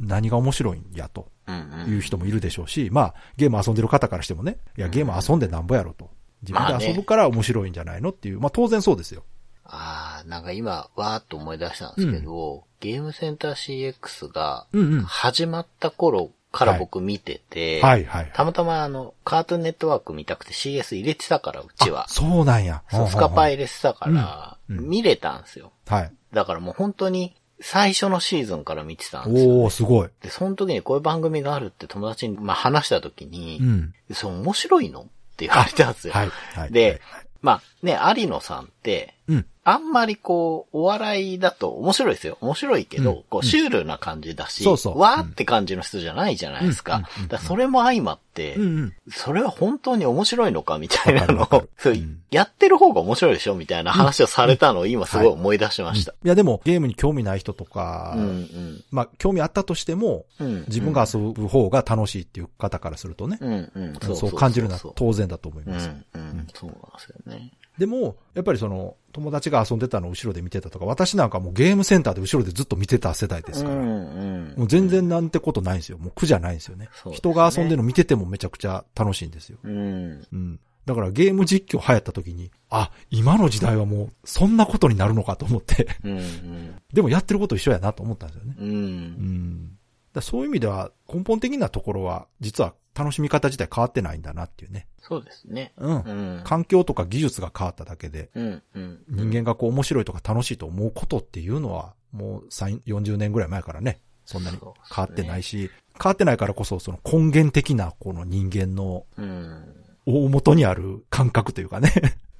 [0.00, 1.92] 何が面白いんやとうん、うん。
[1.92, 6.10] いう人もいるでしょうし、まあ、ゲーム遊んでる方からしてもね、いや、ゲーム遊んでなんぼやろと。
[6.42, 9.24] 自分で遊ぶから面白いんじゃないのっていう、まあ当然そうですよ。
[9.64, 15.02] ああ、なんか今、わーっと思い出したんですけど、ゲームセンター CX がうんうん。
[15.02, 18.30] 始まった頃から僕見てて、はいはい。
[18.34, 22.08] たまたまあの、カートゥーンネットワーク見たくて CS 入れてたから、うちはあ。
[22.08, 22.82] そうなんや。
[22.90, 23.54] そうスカパイ。
[23.54, 25.72] 入れてたから、うんうん見れたんですよ。
[25.86, 26.12] はい。
[26.34, 29.50] だからもう本当に最初のシーズンから見てたんですよ。
[29.50, 30.08] おー、すごい。
[30.22, 33.94] で、その時にこういう番組があるって友達に、まあ、話した時に、うん。
[34.12, 35.00] それ面白いの？
[35.00, 35.04] っ
[35.36, 36.12] て言われたんですよ。
[36.14, 36.30] はい。
[36.54, 36.72] はい。
[36.72, 37.00] で、
[37.42, 39.46] まあね、有野さんって、うん。
[39.70, 42.38] あんまりこう、お笑いだと面白いですよ。
[42.40, 46.96] 面白いけど、うんこう、シュールな感じだし、そうそうわーって感じの人じゃないじゃないですか。
[46.96, 48.92] うんうんうんだそれも相まって、うんうん。
[49.10, 56.12] それは本当に面白いのかみたいなのをそううんやってる方が面白いでしょみたいな話をされたのを今すごい思い出しました。
[56.12, 58.84] いやでも、ゲームに興味ない人とか、うんうん。
[58.90, 60.64] まあ、興味あったとしても、うん。
[60.68, 63.80] 自分が遊ぶ方が楽しいっていう方からするとね、うんう
[64.12, 64.16] ん。
[64.16, 65.90] そう感じるのは当然だと思います。
[66.14, 66.46] うんうん。
[66.54, 67.52] そうなんですよね。
[67.78, 74.54] でも、やっぱりその、友達が遊んでたのを後ろで見てたとか、私なんかもうゲームセンターで後ろでずっと見てた世代ですから、うんうん。
[74.56, 75.98] もう全然なんてことないんですよ。
[75.98, 76.86] もう苦じゃないんですよね。
[77.06, 79.58] ね人が遊んでるの見ててもめちゃくちゃ楽しいんですよ。
[79.62, 80.26] うん。
[80.32, 80.60] うん。
[80.86, 86.74] だからゲーム実況流行った時に、あ、今の時代はもうそんなことになるのかと思って、うんうん。
[86.92, 88.54] でもやってること一緒やなと思ったんですよね。
[88.58, 88.64] う。
[88.64, 89.58] うんん。
[89.60, 89.77] だから
[90.20, 94.86] そういう意味では根本的なところは、実は楽しみ方自体変わってないんだなっていうね。
[95.00, 95.72] そうですね。
[95.76, 96.00] うん。
[96.00, 96.40] うん。
[96.44, 99.04] 環境とか技術が変わっただけで、うんうん。
[99.08, 109.74] 人間がこう面白いとか楽しいと思うことっていうのは、もう3、40年ぐらい前からね、そんなに変わってないし、変わってないからこそ、その根源的なこの人間のうん。
[110.06, 111.92] 大元にある感覚というかね。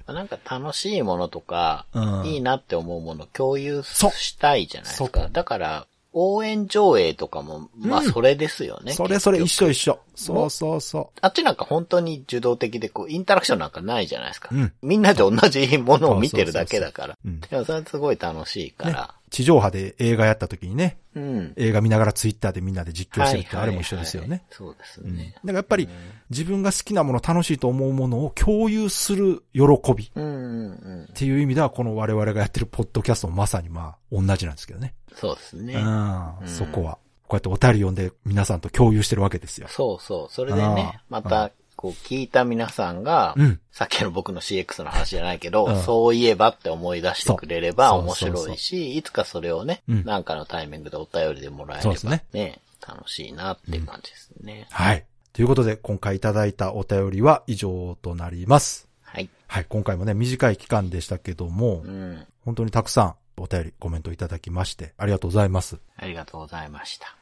[0.07, 5.29] なんか楽しいものとか、うんいいなって思うものを共有したいじゃないですそか。
[5.31, 8.93] だから、応援上映とかも、まあうんそれですよね。
[8.93, 9.71] それそれ一緒緒。
[9.71, 9.99] 一緒。
[10.15, 14.49] そうそうそあっちなんか本当に受動的で、こう、インタラクションなんかないじゃないですか。
[14.51, 14.55] う。
[14.55, 14.73] うん。
[14.81, 17.17] みんなで同じものを見てるだけだから。
[17.23, 17.39] うん。
[17.39, 19.15] でもそれすごい楽しいから。
[19.29, 21.53] 地上波で映画やった時にね、うん。
[21.55, 24.43] 映画見ながらツイッターでみんなで実況してるってあれも一緒ですよね。
[24.49, 25.15] そうですうん。
[25.15, 25.39] だねか。
[25.45, 25.91] らやっぱりうん
[26.29, 29.61] 自分が好きなもの、楽しいと思うものを共有する喜
[29.95, 31.13] びっうんうんうん。
[31.13, 34.93] ていう意味では、この我々がやってるポッドキャストもまさにまあ同じなんですけどね。
[35.15, 35.75] そうですね。
[35.75, 36.97] うんうんそこは。
[37.27, 39.67] こうやってお便り読んで皆さんと共有してるわけですよ。
[39.69, 40.33] そうそう。
[40.33, 43.59] それでねあ、また、こう聞いた皆さんが、うん。
[43.71, 54.67] さっきの僕の CX の話じゃないけど、うんそういえばって思い出してくれれば面白いし、いつかそれをね、うんなんかのタイミングでお便りでもらえればそうですねね、楽しいなって感じですね。
[54.71, 55.05] はい。
[55.31, 58.89] ということで、今回いただいたお便りは以上となります。
[59.03, 59.29] はい。
[59.47, 62.25] はい、今回もね、短い期間でしたけどもう、ん。
[62.43, 65.79] 本当にたくさんお便り、コメントいただきまして、ありがとうございます。
[65.95, 67.15] ありがとうございました。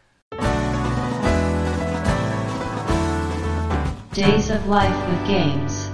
[4.13, 5.91] Days of Life with Games.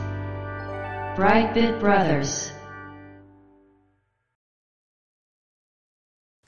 [1.18, 2.54] Brightbit Brothers.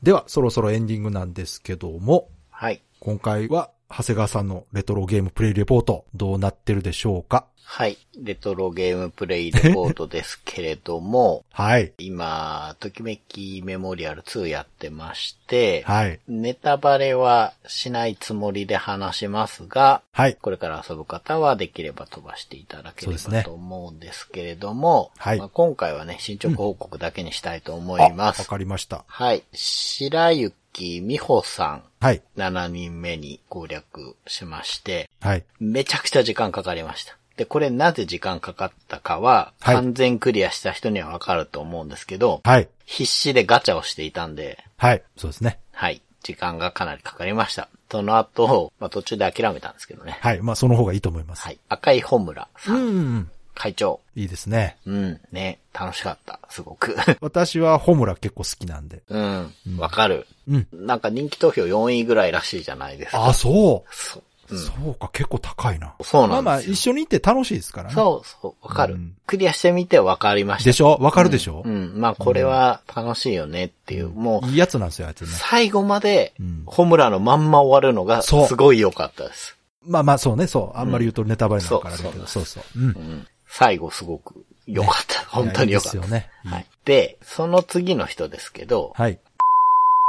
[0.01, 2.81] では、そろそろエンディングなんですけども、はい。
[2.99, 7.45] 今回は、長谷川さんのレトロゲームプレイレポート、どうなってるでしょうか？
[7.67, 7.97] はい。
[8.21, 11.93] レトロゲームプレイレポートですけれども、 はい。
[11.97, 16.19] 今、ときめきメモリアル2やってまして、はい。
[16.27, 20.35] ネタバレはしないつもりで話しますが、はい。
[20.35, 28.41] これから遊ぶ方はできれば飛ばしていただけれそうですねばと思うんですけれども、はいまあ今回はね、進捗報告だけにしたいと思あいます。
[28.41, 29.05] わかりました。
[29.07, 29.41] はい。
[29.53, 30.53] 白雪
[31.01, 32.21] 美穂さん、はい。
[32.37, 35.43] 7人目に攻略しまして、はい。
[35.59, 37.17] めちゃくちゃ時間かかりました。
[37.37, 42.69] で、これなぜ時間かかったかは、はい完全クリアした人にはわかると思うんですけど、はい。
[42.85, 45.03] 必死でガチャをしていたんで、はい。
[45.17, 45.59] そうですね。
[45.71, 46.01] はい。
[46.23, 47.69] 時間がかなりかかりました。
[47.91, 50.17] その後、まあ、途中で諦めたんですけどね。
[50.19, 50.41] はい。
[50.41, 51.43] まあ、その方がいいと思います。
[51.43, 51.59] はい。
[51.69, 53.31] 赤いホムラさんうんうん。
[53.55, 53.99] 会長。
[54.15, 54.77] いいですね。
[54.85, 56.39] うん、ね、楽しかった。
[56.49, 56.95] すごく。
[57.21, 59.01] 私はホムラ結構好きなんで。
[59.09, 60.27] うん、わかる。
[60.47, 60.67] うん。
[60.73, 63.25] なんか人気投票4位ぐらいらしいじゃないですか。
[63.25, 63.95] あ、そう。
[63.95, 64.23] そう。
[64.47, 65.95] そうか、結構高いな。
[66.03, 66.73] そうまあまあ、なんですよ。
[66.73, 67.95] 一緒に行って楽しいですからね。
[67.95, 70.69] そうそう、わかる、うんクリアしてみてわかりました。
[70.69, 70.99] でしょ？
[71.01, 75.29] わかるでしょ、うん、まあこれは楽しいよねっていう、もう、いいやつなんですよ、あいつね。
[75.31, 79.57] 最後までうん、ホムラのまんま終わるのが、すそうごい良かったです。
[79.83, 80.77] まあまあ、そうね、そう。
[80.77, 82.79] あんまり言うとネタバレになるからだけど、そそううそう。
[82.79, 83.27] うん。
[83.45, 83.51] うん。
[83.51, 85.25] 最後すごく良かった。
[85.25, 85.97] 本当に良かった。
[85.99, 86.65] ですよねはい。
[86.85, 89.19] で、その次の人ですけど、はい。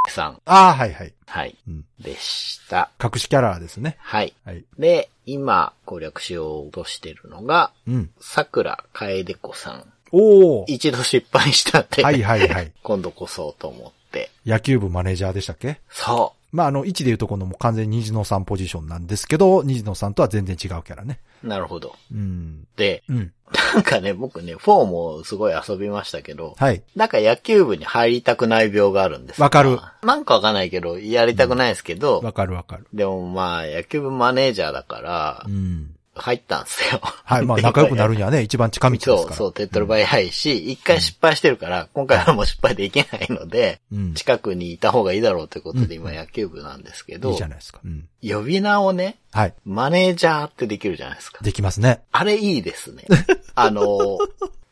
[0.09, 0.41] さん。
[0.45, 1.13] ああ、はいはい。
[1.25, 1.55] はい。
[1.67, 1.85] うん。
[1.99, 2.91] でした。
[3.03, 3.97] 隠しキャラですね。
[3.99, 4.33] はい。
[4.45, 4.63] はい。
[4.79, 8.09] で、今攻略しようとしてるのが、うん。
[8.19, 9.85] 桜楓子さん。
[10.11, 10.65] おお。
[10.67, 12.71] 一度失敗したんで、はいはいはい。
[12.83, 14.31] 今度こそと思って。
[14.45, 15.81] 野球部マネージャーでしたっけ？
[15.89, 21.19] そまあ、あの、1で言うとこのもう完全に虹野さんポジションなんですけど、虹野さんとは全然違うキャラね。
[21.43, 21.47] う。
[21.47, 21.95] なるほど。
[22.11, 22.65] うん。
[22.77, 23.33] で、うん。
[23.73, 26.83] なんかね、僕ね、4もすごい遊びましたけど、はい。
[26.95, 29.77] なんか野球部に入りたくない病があるんですわかる。
[30.03, 32.87] なんかわかんないけど、やりたくないですけど、わかるわかる。
[32.93, 35.96] でもまあ、野球部マネージャーだからう、ん。
[36.17, 36.99] 入ったんですよ。
[37.01, 37.45] はい。
[37.45, 39.17] まあ、 仲良くなるにはね、一番近道ですから。
[39.19, 44.13] そうそう、手っ取り早いし、一回失敗してるから、今回はもう失敗できないので、うん。
[44.13, 47.79] 近くにいた方がいいだろうということで今野球部なんですけどいいじゃ、ないですか。
[47.83, 48.07] うん。
[48.21, 49.53] 呼び名をね、はい。
[49.65, 51.39] マネージャーってできるじゃないですか。
[51.43, 52.01] できますね。
[52.11, 53.03] あれいいですね。
[53.55, 54.17] あの、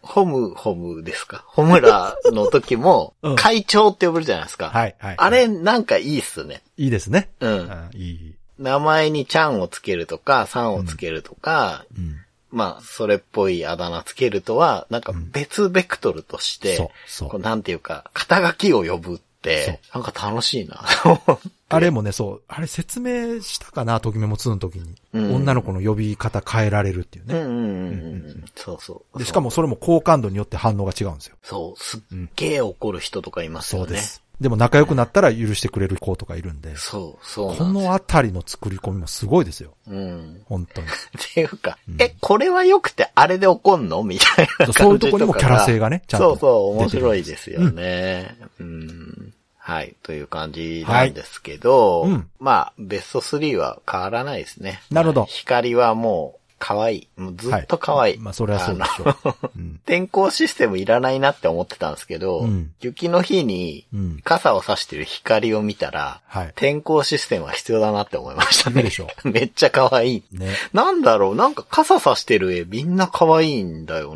[0.01, 1.43] ホム、ホムですか？
[1.47, 4.69] ホムラの時も うん、会長って呼ぶじゃないですか。
[4.69, 5.15] はいはい。
[5.17, 6.61] あれなんかいいっすね。
[6.77, 7.29] いいですね。
[7.39, 7.47] う。
[7.47, 7.89] うんん。
[7.95, 8.35] いい。
[8.59, 12.17] 名前にちゃんをつけるとか、さんをつけるとか、うん。
[12.51, 20.85] まあ、それっぽいあだ名つけるとは、なんか別ベクトルとして、そうそうこうなんていうか、肩書きを呼ぶって、なんか楽しいな。
[21.67, 24.95] あれもね、そう、あれ説明したかな、ときメモ2の時に。
[25.13, 28.45] うん女の子の呼び方変えられるっていうね。
[28.55, 29.19] そうそう。
[29.19, 31.35] で、しかもそれも好感度によって反応が違うんですよ。
[31.43, 32.01] そう、すっ
[32.35, 33.87] げえ怒る人とかいますよね。
[33.87, 34.24] そうです。
[34.39, 39.75] でも仲良くなったら許してくれる子とかいるんで、そう、そうこのあたりの作り込みもすごいですよ。
[39.87, 40.41] うん。
[40.45, 40.87] 本当に。
[40.89, 40.91] っ
[41.33, 44.03] ていうか、え、これは良くてあれで怒んの？
[44.03, 44.85] みたいな感じとかが。
[44.85, 48.37] そういうとこにもキャラ性がねちゃんとそうそう、面白いですよね。
[48.59, 49.33] うん。
[49.57, 49.95] はい。
[50.03, 54.81] という感じなんですけど、はいうんまあ、ベスト3は変わらないですね。
[54.91, 57.07] なるほどまあ光はもう、可愛い。
[57.15, 58.17] もうずっと可愛い。
[58.17, 59.49] まあ、それはそうでしょう。
[59.55, 59.79] うん。
[59.85, 68.81] 天候システムいらないなって思ってたんですけど、うん雪の日にうん傘を差してる光を見たら、はい天候システムは必要だなって思いましたね。
[68.81, 70.23] でしょ めっちゃ可愛い。
[70.31, 70.55] ね。
[70.73, 71.35] なんだろう？
[71.35, 74.15] なんか傘差してる絵みんな可愛いんだよ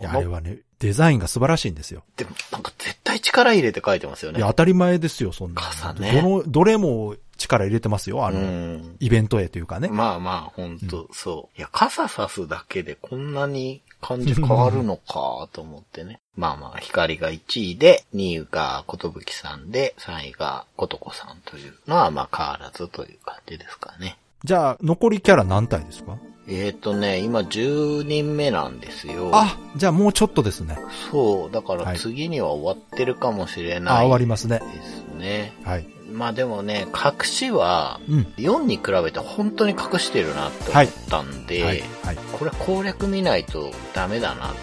[0.00, 2.04] いや、なあれはね、デザインが素晴らしいんですよ。
[2.16, 4.38] でもなんか絶対力入れて描いてますよね。
[4.38, 5.68] いや、当たり前ですよ、そんなの。
[5.68, 8.96] 傘ねどの、どれも力入れてますよ、あうの、ん。
[9.00, 9.88] イベント絵というかね。
[9.88, 11.58] まあまあ、ほんと、そう。
[11.58, 16.20] いや、傘差すだけでこんなに感じ変わるのかと思ってね。
[16.36, 24.18] まあまあ、光が1位で、2位がことぶきさんで、3位がことこさんというのは、まあ変わらずという感じですかね。
[24.44, 26.16] じゃあ、残りキャラ何体ですか？
[26.50, 29.30] えーとね、今10人目なんですよ。
[29.34, 30.78] あ、じゃあもうちょっとですね。
[31.12, 31.50] そう。
[31.50, 34.04] だからはい次には終わってるかもしれあ、ない。
[34.04, 34.60] 終わりますね。
[34.60, 35.52] ですね。
[35.64, 35.86] はい。
[36.10, 38.20] まあでもね、隠しは、うん。
[38.36, 41.82] 4に比べて本当に隠してるなって思ったんで、はい。
[42.02, 42.16] はい。
[42.32, 44.54] これ攻略見ないとダメだなと思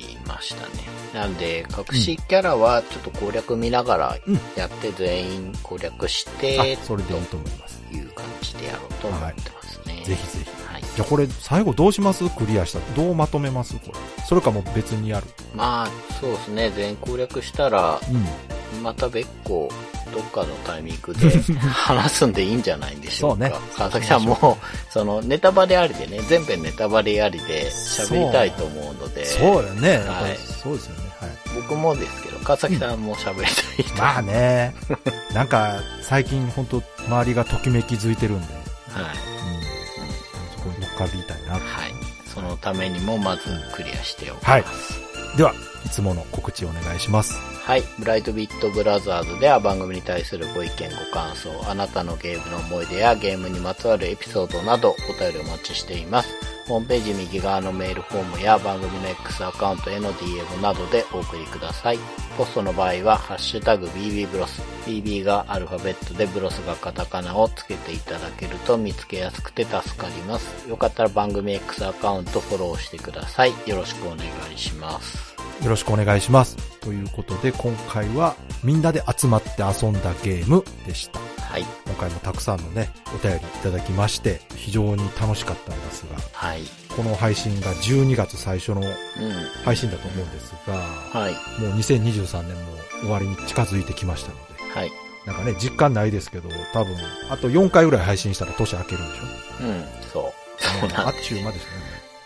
[0.00, 0.84] いましたね。
[1.12, 7.80] なんで、隠しキャラはちょっと攻略見ながらうんやって全員攻略して、あ、それでいいと思います。
[7.82, 10.02] という感じでやろうと思ってますね。
[10.04, 10.50] ぜひぜひ。
[10.72, 10.82] はい。
[10.82, 12.28] じゃあこれ最後どうします？
[12.30, 12.84] クリアしたら。
[12.96, 13.74] どうまとめます？
[13.74, 13.92] これ。
[14.24, 15.26] それかもう別にやる。
[15.54, 15.90] まあ、
[16.20, 16.70] そうですね。
[16.70, 18.00] 全攻略したら、
[18.74, 18.82] うん。
[18.82, 19.68] また別個、
[20.14, 23.48] どっかのタイミングで 話すんでいいんじゃないんでしょうか。
[23.48, 24.58] そうね川崎さんも、
[24.90, 29.98] その、ネタバレありでね、全編ネタバレありで喋りたいと思うので、そうよね。
[29.98, 31.10] はいそうですよね。
[31.20, 31.30] はい。
[31.56, 33.94] 僕もですけど、川崎さんも喋りたいと。
[33.96, 34.74] まあね。
[35.34, 39.02] なんか、最近本当周りがときめきづいてるんで、はい。
[39.02, 39.12] うん。
[40.56, 41.52] そこに乗っかりたいな。
[41.52, 41.60] はい。
[42.32, 43.42] そのためにもまず
[43.74, 44.50] クリアしておきます。
[44.50, 44.64] はい
[45.36, 45.52] では、
[45.84, 47.34] いつもの告知お願いします。
[47.64, 47.82] はい。
[47.98, 56.28] ブライトビットブラザーズでは番組に対するご意見ご感想、あなたのゲームの思い出やゲームにまつわるエピソードなどお便りお待ちしています。
[56.68, 61.98] ホームページ右側のメールフォームや番組の X アカウントへの DM などでお送りください。
[62.36, 64.60] ポストの場合は、ハッシュタグ BB ブロス。
[64.86, 70.68] BB がアルファベットでブロスがカタカナをつけていただけると見つけやすくて助かります。
[70.68, 73.54] よかったら番組 X アカウントフォローしてください。
[73.66, 74.18] よろしくお願
[74.54, 75.33] いします。
[75.62, 76.56] よろしくお願いします。
[76.80, 81.20] ということで、今回はみんなで集まって遊んだゲームでした。
[81.40, 81.64] はい。
[81.86, 86.62] 今回もたくさんのね、お便りいただきまして、非常に楽しかったんですが、はい。
[86.96, 88.86] この配信が12月最初のうん。
[89.64, 91.32] 配信だと思うんですが、はい。
[91.62, 92.62] もう2023年も
[93.00, 94.90] 終わりに近づいてきましたので、はい。
[95.26, 96.96] なんかね、実感ないですけど、多分、
[97.30, 99.20] あと4回ぐらい配信したら年明けるんでし
[99.60, 99.84] うん。
[100.12, 100.22] そう。
[100.24, 101.70] ょそうなんあっちゅう間ですね。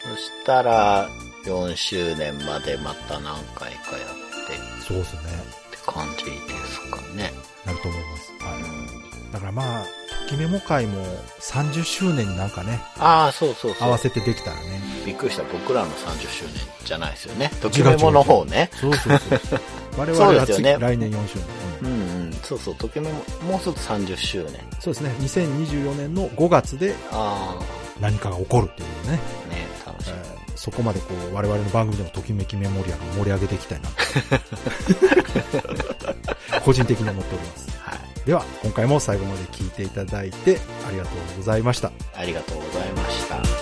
[0.03, 1.09] そしたら、
[1.45, 4.09] 4周年までまた何回かやっ
[4.49, 5.20] てっそうですね。
[5.70, 6.30] て感じで
[6.66, 7.32] すかね。
[7.64, 8.32] なると思います。
[8.41, 8.62] うはい。
[9.28, 9.32] ん。
[9.32, 9.84] だからまあ、
[10.28, 11.05] ときメモ会も
[11.41, 13.89] 30周年になんかね、ああ、そうそうそう。
[13.89, 14.80] 合わせてできたらね。
[15.07, 15.43] びっくりした。
[15.45, 17.51] 僕らの30周年じゃないですよね。
[17.61, 18.70] ときメモの方ね。
[18.80, 19.41] そうそうそう。
[19.99, 21.45] 我々そうは次、ですよね来年4周年、
[21.82, 22.32] うんうんうん。
[22.43, 22.74] そうそう。
[22.76, 24.55] ときメモ、もうすぐ30周年。
[24.80, 25.14] そうですね。
[25.20, 27.59] 2024年の5月であ
[28.01, 29.18] 何かが起こるっていうね。
[29.51, 30.38] あ、ね、楽しみ。
[30.59, 33.95] えーそこまでこう、我々の番組でもときめきメモリアルを盛り上げていきたいなと。
[36.65, 37.69] 個人的に思っております。
[37.81, 37.99] はい。
[38.27, 41.93] では、今回も最後まで聞いていただいてありがとうございました。
[42.17, 43.58] ありがとうございました。